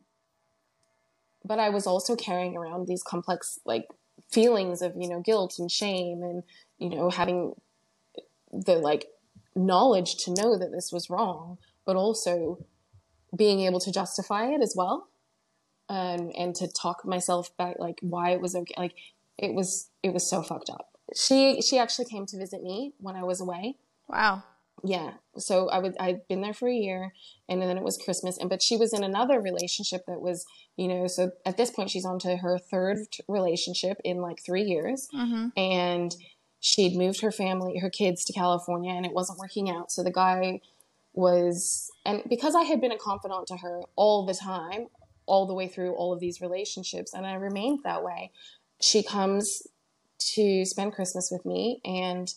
[1.46, 3.88] but I was also carrying around these complex like
[4.30, 6.44] feelings of, you know, guilt and shame and,
[6.78, 7.54] you know, having
[8.52, 9.08] the like
[9.56, 12.66] knowledge to know that this was wrong, but also
[13.36, 15.08] being able to justify it as well.
[15.90, 18.94] Um, and to talk myself back like why it was okay like
[19.40, 23.16] it was it was so fucked up she she actually came to visit me when
[23.16, 23.76] i was away
[24.08, 24.44] wow
[24.84, 27.14] yeah so i would i'd been there for a year
[27.48, 30.46] and then it was christmas and but she was in another relationship that was
[30.78, 34.64] you know so at this point she's on to her third relationship in like three
[34.64, 35.48] years mm-hmm.
[35.58, 36.16] and
[36.60, 40.12] she'd moved her family her kids to california and it wasn't working out so the
[40.12, 40.60] guy
[41.14, 44.88] was and because i had been a confidant to her all the time
[45.26, 48.32] all the way through all of these relationships and i remained that way
[48.82, 49.64] she comes
[50.18, 52.34] to spend christmas with me and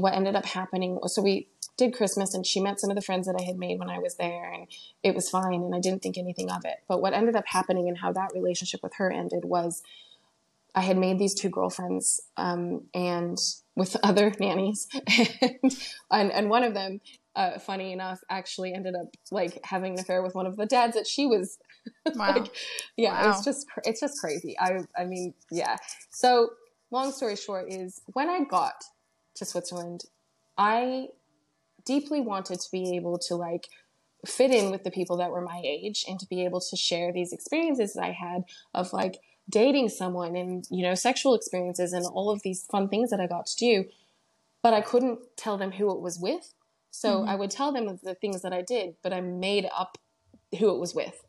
[0.00, 1.48] what ended up happening was so we
[1.80, 3.98] did Christmas and she met some of the friends that I had made when I
[3.98, 4.66] was there and
[5.02, 6.76] it was fine and I didn't think anything of it.
[6.86, 9.82] But what ended up happening and how that relationship with her ended was
[10.74, 13.38] I had made these two girlfriends um, and
[13.76, 14.88] with other nannies
[15.40, 15.74] and,
[16.10, 17.00] and, and one of them,
[17.34, 20.96] uh, funny enough, actually ended up like having an affair with one of the dads
[20.96, 21.56] that she was
[22.14, 22.34] wow.
[22.34, 22.54] like,
[22.98, 23.30] yeah, wow.
[23.30, 24.54] it's just, it's just crazy.
[24.58, 25.76] I, I mean, yeah.
[26.10, 26.50] So
[26.90, 28.84] long story short is when I got
[29.36, 30.04] to Switzerland,
[30.58, 31.06] I
[31.84, 33.68] deeply wanted to be able to like
[34.26, 37.12] fit in with the people that were my age and to be able to share
[37.12, 39.18] these experiences that I had of like
[39.48, 43.26] dating someone and you know sexual experiences and all of these fun things that I
[43.26, 43.84] got to do
[44.62, 46.54] but I couldn't tell them who it was with
[46.90, 47.28] so mm-hmm.
[47.28, 49.98] I would tell them the things that I did but I made up
[50.58, 51.24] who it was with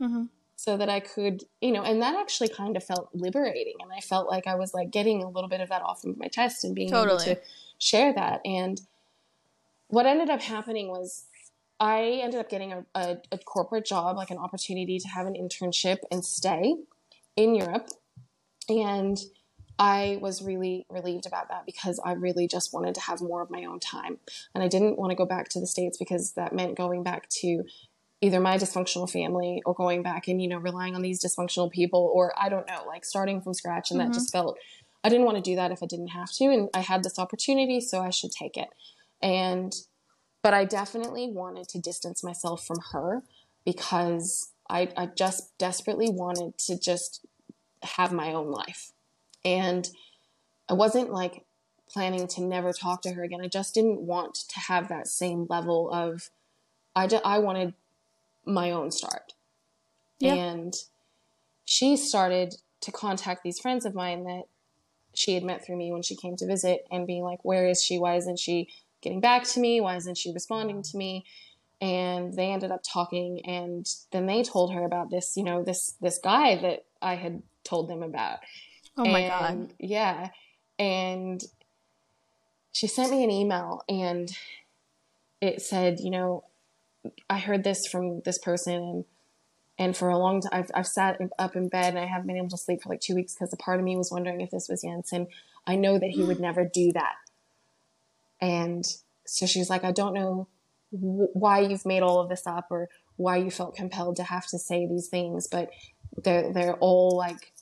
[0.00, 0.24] mm-hmm.
[0.54, 4.00] so that I could you know and that actually kind of felt liberating and I
[4.00, 6.62] felt like I was like getting a little bit of that off of my chest
[6.64, 7.24] and being totally.
[7.24, 7.40] able to
[7.78, 8.80] share that and
[9.94, 11.26] what ended up happening was
[11.78, 15.34] I ended up getting a, a, a, corporate job, like an opportunity to have an
[15.34, 16.74] internship and stay
[17.36, 17.88] in Europe.
[18.68, 19.16] And
[19.78, 23.50] I was really relieved about that because I really just wanted to have more of
[23.50, 24.18] my own time.
[24.52, 27.28] And I didn't want to go back to the States because that meant going back
[27.40, 27.62] to
[28.20, 32.10] either my dysfunctional family or going back and, you know, relying on these dysfunctional people
[32.12, 33.92] or I don't know, like starting from scratch.
[33.92, 34.10] And mm-hmm.
[34.10, 34.58] that just felt,
[35.04, 36.44] I didn't want to do that if I didn't have to.
[36.46, 38.68] And I had this opportunity, so I should take it.
[39.24, 39.74] And,
[40.42, 43.22] but I definitely wanted to distance myself from her
[43.64, 47.24] because I, I just desperately wanted to just
[47.82, 48.92] have my own life.
[49.44, 49.88] And
[50.68, 51.46] I wasn't like
[51.88, 53.40] planning to never talk to her again.
[53.40, 56.28] I just didn't want to have that same level of,
[56.94, 57.72] I, just, I wanted
[58.44, 59.32] my own start.
[60.18, 60.34] Yeah.
[60.34, 60.74] And
[61.64, 64.44] she started to contact these friends of mine that
[65.14, 67.82] she had met through me when she came to visit and being like, where is
[67.82, 67.98] she?
[67.98, 68.68] Why isn't she
[69.04, 69.80] getting back to me?
[69.80, 71.24] Why isn't she responding to me?
[71.80, 75.96] and they ended up talking and then they told her about this you know this
[76.00, 78.38] this guy that i had told them about
[78.96, 79.74] Oh my And, god.
[79.80, 80.28] yeah
[80.78, 81.42] and
[82.72, 84.30] she sent me an email and
[85.40, 86.44] it said you know
[87.28, 89.04] i heard this from this person and
[89.76, 92.36] and for a long time I've, I've sat up in bed and i haven't been
[92.36, 94.50] able to sleep for like two weeks because a part of me was wondering if
[94.50, 95.26] this was jens and
[95.66, 97.16] i know that he would never do that
[98.40, 98.84] and
[99.26, 100.48] so she's like i don't know
[100.90, 104.46] wh- why you've made all of this up or why you felt compelled to have
[104.46, 105.70] to say these things but
[106.22, 107.52] they're they're all like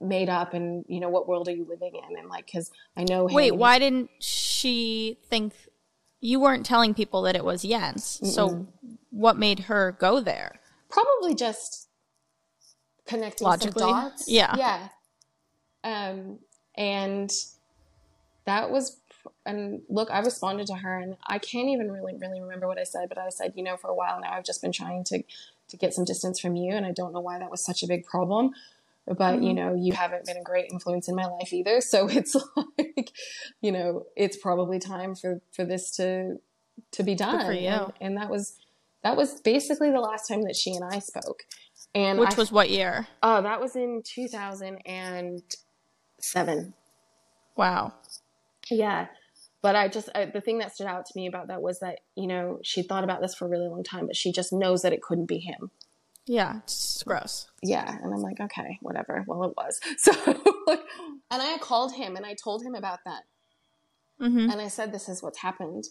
[0.00, 3.02] made up and you know what world are you living in and like because i
[3.04, 5.52] know Wait, why didn't she think
[6.20, 8.18] you weren't telling people that it was Jens?
[8.34, 8.66] So
[9.10, 10.54] what made her go there?
[10.88, 11.88] probably just
[13.06, 13.82] connecting Logically?
[13.82, 14.54] some dots Yeah.
[14.56, 14.88] yeah
[15.84, 16.38] um
[16.76, 17.30] and
[18.46, 19.00] that was
[19.46, 22.84] and look i responded to her and i can't even really really remember what i
[22.84, 25.22] said but i said you know for a while now i've just been trying to
[25.68, 27.86] to get some distance from you and i don't know why that was such a
[27.86, 28.52] big problem
[29.06, 29.56] but you mm-hmm.
[29.56, 32.34] know you haven't been a great influence in my life either so it's
[32.66, 33.12] like
[33.60, 36.38] you know it's probably time for for this to
[36.90, 37.68] to be done for you.
[37.68, 38.58] And, and that was
[39.02, 41.44] that was basically the last time that she and i spoke
[41.94, 43.06] and Which I- was what year?
[43.22, 46.74] oh that was in 2007
[47.56, 47.92] Wow.
[48.68, 49.06] yeah.
[49.64, 52.00] But I just, I, the thing that stood out to me about that was that,
[52.16, 54.82] you know, she thought about this for a really long time, but she just knows
[54.82, 55.70] that it couldn't be him.
[56.26, 57.46] Yeah, it's gross.
[57.62, 57.96] Yeah.
[58.02, 59.24] And I'm like, okay, whatever.
[59.26, 59.80] Well, it was.
[59.96, 60.12] So,
[61.30, 63.22] and I called him and I told him about that.
[64.20, 64.50] Mm-hmm.
[64.50, 65.84] And I said, this is what's happened.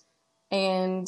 [0.51, 1.07] And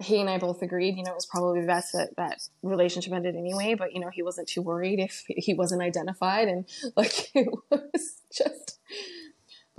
[0.00, 3.34] he and I both agreed, you know, it was probably best that that relationship ended
[3.34, 6.46] anyway, but, you know, he wasn't too worried if he wasn't identified.
[6.46, 6.64] And
[6.94, 8.78] like, it was just,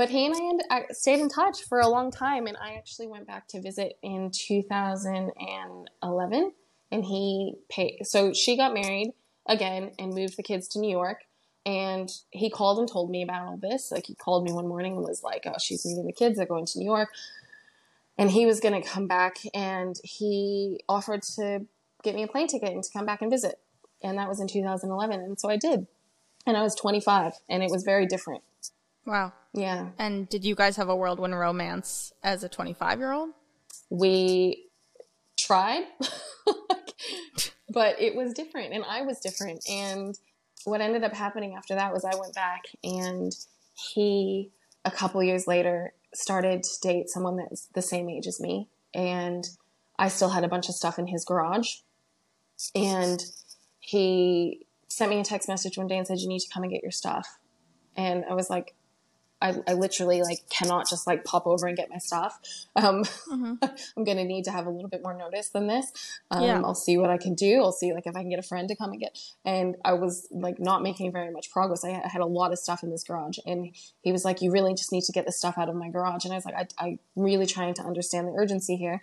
[0.03, 2.45] but he and I, stayed in touch for a long time.
[2.45, 6.51] And I actually went back to visit in 2011
[6.91, 9.13] and he paid, so she got married
[9.47, 11.19] again and moved the kids to New York.
[11.65, 13.93] And he called and told me about all this.
[13.93, 16.35] Like he called me one morning and was like, "Oh, she's moving the kids.
[16.35, 17.07] They're going to New York."
[18.17, 21.65] And he was going to come back, and he offered to
[22.03, 23.61] get me a plane ticket and to come back and visit.
[24.03, 25.87] And that was in 2011, and so I did.
[26.45, 28.43] And I was 25, and it was very different.
[29.05, 29.31] Wow.
[29.53, 33.29] Yeah, And did you guys have a whirlwind romance as a 25 year old?
[33.89, 34.69] we
[35.37, 35.83] tried,
[37.69, 39.63] but it was different, and I was different.
[39.69, 40.17] And
[40.65, 43.31] what ended up happening after that was I went back, and
[43.93, 44.51] he,
[44.85, 48.69] a couple years later, started to date someone that's the same age as me.
[48.93, 49.47] And
[49.97, 51.75] I still had a bunch of stuff in his garage.
[52.75, 53.23] And
[53.79, 56.71] he sent me a text message one day and said, You need to come and
[56.71, 57.27] get your stuff.
[57.95, 58.75] And I was like,
[59.43, 62.39] I, I literally like cannot just like pop over and get my stuff.
[62.75, 63.03] Um,
[63.97, 65.91] I'm gonna need to have a little bit more notice than this.
[66.31, 66.61] Um, Yeah.
[66.63, 67.61] I'll see what I can do.
[67.61, 69.19] I'll see like if I can get a friend to come and get.
[69.45, 71.83] And I was like not making very much progress.
[71.83, 74.41] I had- I had a lot of stuff in this garage, and he was like,
[74.41, 76.45] "You really just need to get the stuff out of my garage." And I was
[76.45, 79.01] like, I, "I'm really trying to understand the urgency here."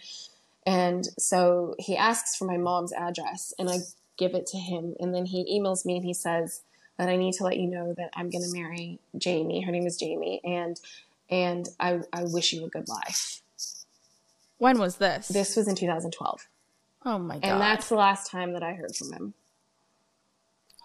[0.67, 3.79] And so he asks for my mom's address, and I
[4.19, 6.63] give it to him, and then he emails me and he says
[7.01, 9.63] that I need to let you know that I'm going to marry Jamie.
[9.63, 10.79] Her name is Jamie, and
[11.31, 13.41] and I I wish you a good life.
[14.59, 15.29] When was this?
[15.29, 16.47] This was in 2012,
[17.07, 17.45] Oh my god.
[17.45, 19.35] and that's the last time that I heard from him.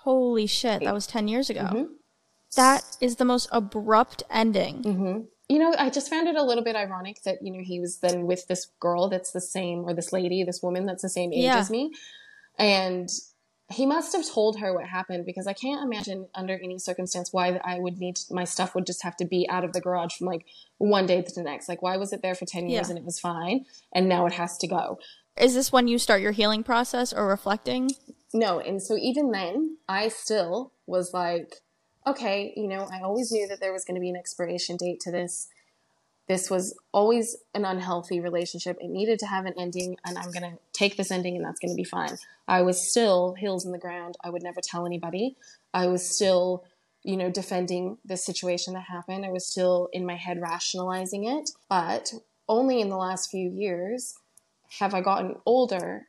[0.04, 1.62] Holy shit, that was 10 years ago.
[1.64, 1.94] Mm-hmm.
[2.56, 5.28] That is the most abrupt ending.
[5.50, 7.98] You know, I just found it a little bit ironic that you know he was
[7.98, 11.34] then with this girl that's the same, or this lady, this woman that's the same
[11.34, 11.58] age Yeah.
[11.58, 11.92] as me,
[12.58, 13.10] and
[13.72, 17.60] he must have told her what happened because I can't imagine under any circumstance why
[17.64, 20.28] I would need my stuff would just have to be out of the garage from
[20.28, 20.46] like
[20.78, 21.68] one day to the next.
[21.68, 22.92] Like, why was it there for ten years Yeah.
[22.92, 25.00] and it was fine, and now it has to go?
[25.38, 27.90] Is this when you start your healing process or reflecting?
[28.34, 31.56] No, and so even then, I still was like,
[32.06, 35.00] okay, you know, I always knew that there was going to be an expiration date
[35.02, 35.48] to this.
[36.28, 38.78] This was always an unhealthy relationship.
[38.82, 41.60] It needed to have an ending, and I'm going to take this ending, and that's
[41.60, 42.18] going to be fine.
[42.48, 44.16] I was still heels in the ground.
[44.24, 45.36] I would never tell anybody.
[45.74, 46.64] I was still,
[47.04, 49.26] you know, defending the situation that happened.
[49.26, 51.52] I was still in my head rationalizing it.
[51.70, 52.12] But
[52.48, 54.16] only in the last few years
[54.80, 56.08] have I gotten older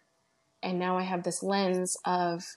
[0.63, 2.57] and now I have this lens of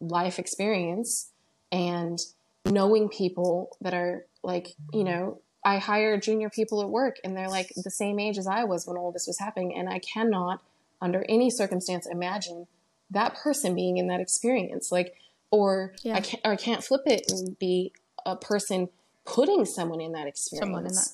[0.00, 1.30] life experience
[1.70, 2.18] and
[2.64, 7.48] knowing people that are like, you know, I hire junior people at work and they're
[7.48, 9.76] like the same age as I was when all this was happening.
[9.76, 10.60] And I cannot,
[11.00, 12.66] under any circumstance, imagine
[13.10, 14.90] that person being in that experience.
[14.90, 15.14] Like,
[15.50, 16.16] or Yeah.
[16.16, 17.92] I can't, or I can't flip it and be
[18.26, 18.88] a person
[19.24, 20.66] putting someone in that experience.
[20.66, 21.08] Someone in that.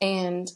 [0.00, 0.50] And,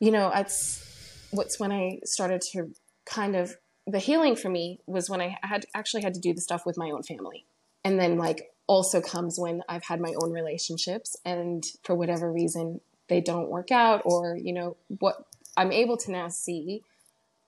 [0.00, 0.84] you know, it's
[1.30, 2.74] what's when I started to
[3.04, 3.56] kind of
[3.86, 6.76] the healing for me was when I had actually had to do the stuff with
[6.76, 7.46] my own family.
[7.84, 12.80] And then like also comes when I've had my own relationships and for whatever reason
[13.08, 15.24] they don't work out or you know what
[15.56, 16.82] I'm able to now see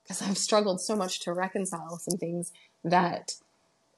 [0.03, 2.51] because I've struggled so much to reconcile some things
[2.83, 3.35] that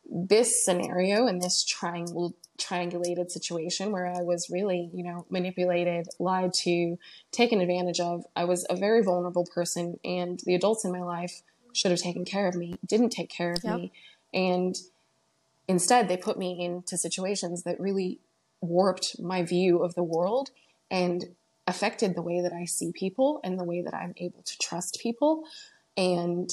[0.05, 6.53] this scenario and this triangle triangulated situation where I was really, you know, manipulated, lied
[6.63, 6.99] to,
[7.31, 8.25] taken advantage of.
[8.35, 11.41] I was a very vulnerable person and the adults in my life
[11.73, 13.75] should have taken care of me, didn't take care of yep.
[13.75, 13.91] me.
[14.33, 14.75] And
[15.67, 18.19] instead they put me into situations that really
[18.61, 20.49] warped my view of the world
[20.89, 21.25] and
[21.67, 24.99] affected the way that I see people and the way that I'm able to trust
[25.01, 25.43] people.
[25.95, 26.49] And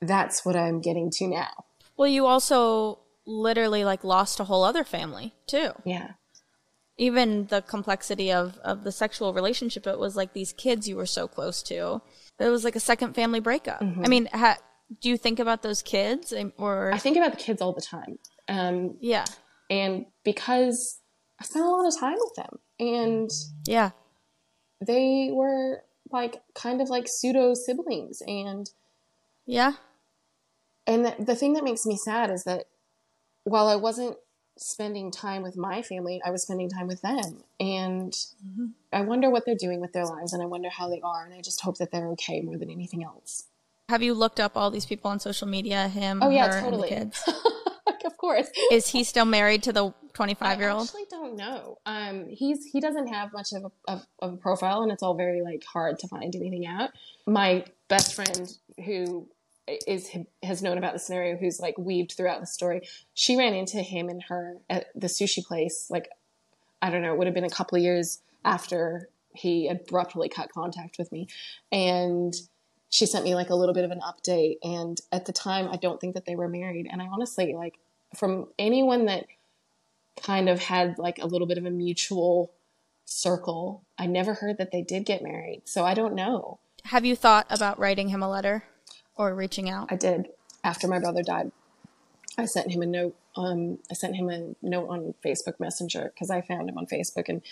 [0.00, 1.64] that's what I'm getting to now.
[1.96, 5.72] Well, you also literally like lost a whole other family too.
[5.84, 6.12] Yeah.
[6.96, 11.06] Even the complexity of of the sexual relationship, it was like these kids you were
[11.06, 12.02] so close to.
[12.38, 13.80] It was like a second family breakup.
[13.80, 14.04] Mm-hmm.
[14.04, 14.58] I mean, ha-
[15.00, 16.92] do you think about those kids or?
[16.92, 18.18] I think about the kids all the time.
[18.48, 19.24] Um, yeah.
[19.68, 20.98] And because
[21.40, 23.30] I spent a lot of time with them, and
[23.66, 23.90] yeah,
[24.84, 28.68] they were like kind of like pseudo siblings, and
[29.46, 29.74] yeah.
[30.86, 32.64] And the, the thing that makes me sad is that
[33.44, 34.16] while I wasn't
[34.60, 37.44] spending time with my family, I was spending time with them.
[37.58, 38.66] And mm-hmm.
[38.92, 41.24] I wonder what they're doing with their lives and I wonder how they are.
[41.24, 43.44] And I just hope that they're okay more than anything else.
[43.90, 45.88] Have you looked up all these people on social media?
[45.88, 46.88] Him, oh, yeah, totally.
[46.88, 47.20] kids?
[48.04, 48.48] of course.
[48.70, 50.82] Is he still married to the 25 year old?
[50.82, 51.78] I actually don't know.
[51.84, 55.14] Um, he's he doesn't have much of a, of, of a profile, and it's all
[55.14, 56.90] very like hard to find anything out.
[57.26, 58.48] My best friend,
[58.86, 59.26] who
[59.88, 62.80] is has known about the scenario who's like weaved throughout the story
[63.14, 66.08] she ran into him and her at the sushi place like
[66.82, 70.50] i don't know it would have been a couple of years after he abruptly cut
[70.50, 71.28] contact with me
[71.70, 72.34] and
[72.90, 75.76] she sent me like a little bit of an update and at the time i
[75.76, 77.78] don't think that they were married and i honestly like
[78.14, 79.26] from anyone that
[80.22, 82.52] kind of had like a little bit of a mutual
[83.04, 87.16] circle i never heard that they did get married so i don't know have you
[87.16, 88.64] thought about writing him a letter
[89.16, 89.92] or reaching out?
[89.92, 90.28] I did.
[90.64, 91.52] After my brother died,
[92.38, 93.16] I sent him a note.
[93.36, 97.28] Um, I sent him a note on Facebook Messenger because I found him on Facebook,
[97.28, 97.42] and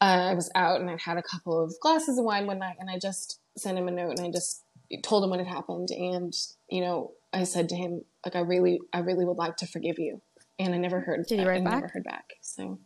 [0.00, 2.76] uh, I was out and I had a couple of glasses of wine one night,
[2.78, 4.62] and I just sent him a note and I just
[5.02, 6.34] told him what had happened, and
[6.68, 9.98] you know, I said to him like, I really, I really would like to forgive
[9.98, 10.20] you,
[10.58, 11.26] and I never heard.
[11.26, 11.74] Did he write I back?
[11.74, 12.34] Never heard back.
[12.40, 12.78] So.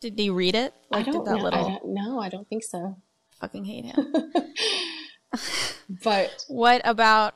[0.00, 0.74] Did he read it?
[0.90, 1.36] Like, I don't know.
[1.36, 1.58] Little...
[1.58, 2.98] I don't, no, I don't think so.
[3.40, 4.12] Fucking hate him.
[6.04, 7.34] but what about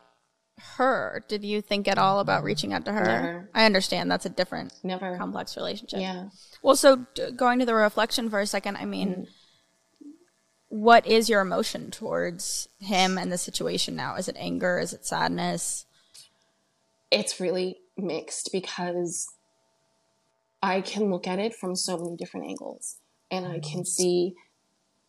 [0.76, 1.24] her?
[1.28, 3.04] Did you think at all about reaching out to her?
[3.04, 3.50] Never.
[3.54, 6.00] I understand that's a different, never complex relationship.
[6.00, 6.28] Yeah.
[6.62, 10.08] Well, so d- going to the reflection for a second, I mean, mm.
[10.68, 14.16] what is your emotion towards him and the situation now?
[14.16, 14.78] Is it anger?
[14.78, 15.86] Is it sadness?
[17.10, 19.28] It's really mixed because
[20.62, 22.98] I can look at it from so many different angles
[23.30, 24.34] and I can see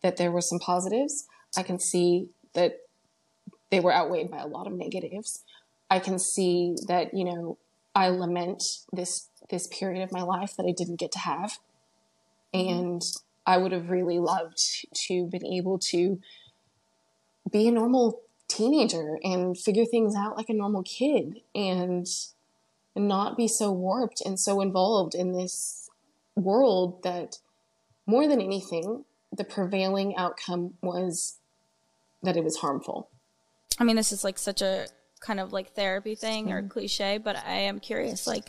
[0.02, 1.26] that there were some positives.
[1.56, 2.74] I can see that
[3.70, 5.42] they were outweighed by a lot of negatives.
[5.90, 7.58] I can see that, you know,
[7.94, 8.62] I lament
[8.92, 11.58] this this period of my life that I didn't get to have.
[12.54, 13.02] And
[13.46, 16.20] I would have really loved to been able to
[17.50, 22.06] be a normal teenager and figure things out like a normal kid and
[22.94, 25.88] not be so warped and so involved in this
[26.36, 27.38] world that
[28.06, 31.38] more than anything the prevailing outcome was
[32.22, 33.09] that it was harmful.
[33.80, 34.86] I mean, this is like such a
[35.20, 36.54] kind of like therapy thing mm-hmm.
[36.54, 38.26] or cliche, but I am curious.
[38.26, 38.46] Like,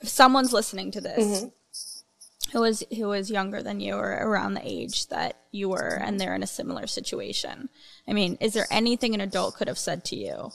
[0.00, 2.58] if someone's listening to this mm-hmm.
[2.58, 6.20] who is who is younger than you or around the age that you were, and
[6.20, 7.70] they're in a similar situation,
[8.06, 10.52] I mean, is there anything an adult could have said to you?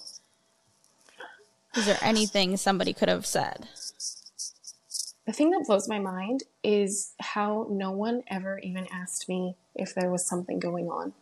[1.76, 3.68] Is there anything somebody could have said?
[5.26, 9.96] The thing that blows my mind is how no one ever even asked me if
[9.96, 11.14] there was something going on.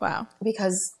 [0.00, 0.26] Wow.
[0.42, 0.96] Because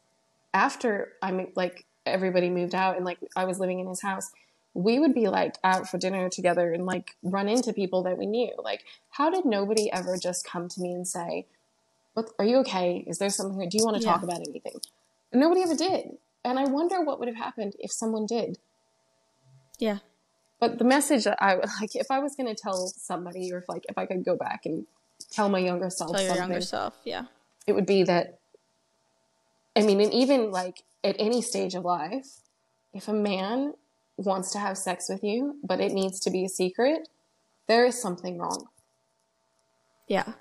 [0.54, 4.30] after I'm like everybody moved out and like I was living in his house,
[4.74, 8.26] we would be like out for dinner together and like run into people that we
[8.26, 8.52] knew.
[8.62, 11.46] Like, how did nobody ever just come to me and say,
[12.14, 13.04] "What are you okay?
[13.06, 13.68] Is there something?
[13.68, 14.12] Do you want to yeah.
[14.12, 14.80] talk about anything?"
[15.32, 18.58] nobody ever did, and I wonder what would have happened if someone did.
[19.78, 19.98] Yeah.
[20.60, 23.68] But the message that I like, if I was going to tell somebody, or if
[23.68, 24.86] like if I could go back and
[25.30, 27.24] tell my younger self, tell your younger self, yeah,
[27.66, 28.38] it would be that
[29.74, 32.40] I mean, and even like at any stage of life,
[32.92, 33.74] if a man
[34.16, 37.08] wants to have sex with you, but it needs to be a secret,
[37.66, 38.68] there is something wrong.
[40.08, 40.34] Yeah.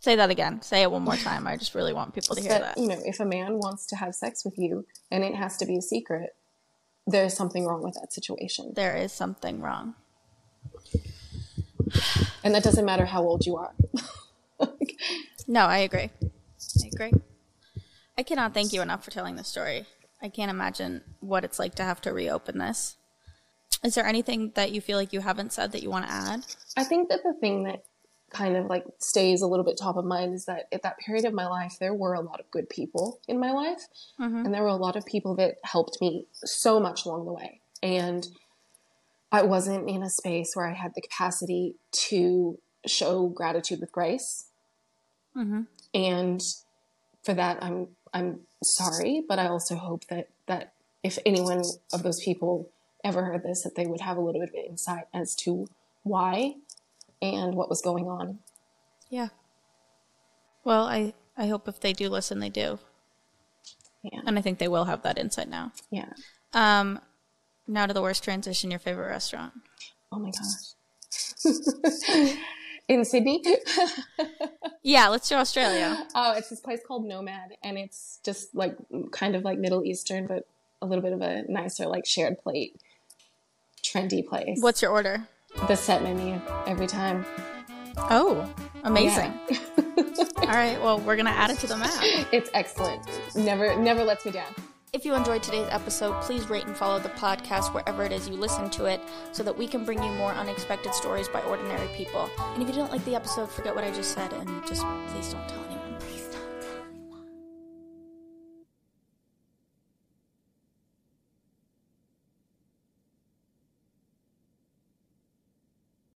[0.00, 0.60] Say that again.
[0.60, 1.46] Say it one more time.
[1.46, 2.78] I just really want people to hear that, that.
[2.78, 5.64] you know, if a man wants to have sex with you and it has to
[5.64, 6.36] be a secret,
[7.06, 8.74] there's something wrong with that situation.
[8.76, 9.94] There is something wrong.
[12.42, 13.72] And that doesn't matter how old you are.
[15.46, 16.10] No, I agree.
[16.20, 17.12] I agree.
[18.16, 19.84] I cannot thank you enough for telling this story.
[20.22, 22.96] I can't imagine what it's like to have to reopen this.
[23.82, 26.46] Is there anything that you feel like you haven't said that you want to add?
[26.76, 27.84] I think that the thing that
[28.30, 31.24] kind of like stays a little bit top of mind is that at that period
[31.24, 33.82] of my life, there were a lot of good people in my life.
[34.20, 34.46] Mm-hmm.
[34.46, 37.60] And there were a lot of people that helped me so much along the way.
[37.82, 38.26] And
[39.30, 41.74] I wasn't in a space where I had the capacity
[42.08, 44.46] to show gratitude with grace.
[45.94, 46.40] And
[47.24, 50.72] for that, I'm I'm sorry, but I also hope that that
[51.02, 51.62] if anyone
[51.92, 52.70] of those people
[53.02, 55.66] ever heard this, that they would have a little bit of insight as to
[56.04, 56.54] why
[57.20, 58.38] and what was going on.
[59.10, 59.28] Yeah.
[60.62, 62.78] Well, I I hope if they do listen, they do,
[64.02, 65.72] Yeah, and I think they will have that insight now.
[65.90, 66.12] yeah.
[66.52, 67.00] Um,
[67.66, 68.70] now to the worst transition.
[68.70, 69.52] Your favorite restaurant?
[70.12, 70.74] Oh my gosh.
[72.88, 73.42] in Sydney.
[74.86, 76.06] Yeah, let's do Australia.
[76.14, 78.76] oh, it's this place called Nomad, and it's just like
[79.12, 80.46] kind of like Middle Eastern, but
[80.82, 82.76] a little bit of a nicer, like shared plate,
[83.82, 84.58] trendy place.
[84.60, 85.26] What's your order?
[85.68, 87.24] the set menu every time?
[87.96, 88.46] Oh,
[88.82, 89.32] amazing.
[89.48, 89.58] Yeah.
[90.36, 91.90] All right, well, we're gonna add it to the map.
[92.30, 93.00] it's excellent.
[93.34, 94.52] Never, never lets me down.
[94.94, 98.36] If you enjoyed today's episode, please rate and follow the podcast wherever it is you
[98.36, 99.00] listen to it
[99.32, 102.30] so that we can bring you more unexpected stories by ordinary people.
[102.38, 105.32] And if you didn't like the episode, forget what I just said and just please
[105.32, 105.83] don't tell anyone.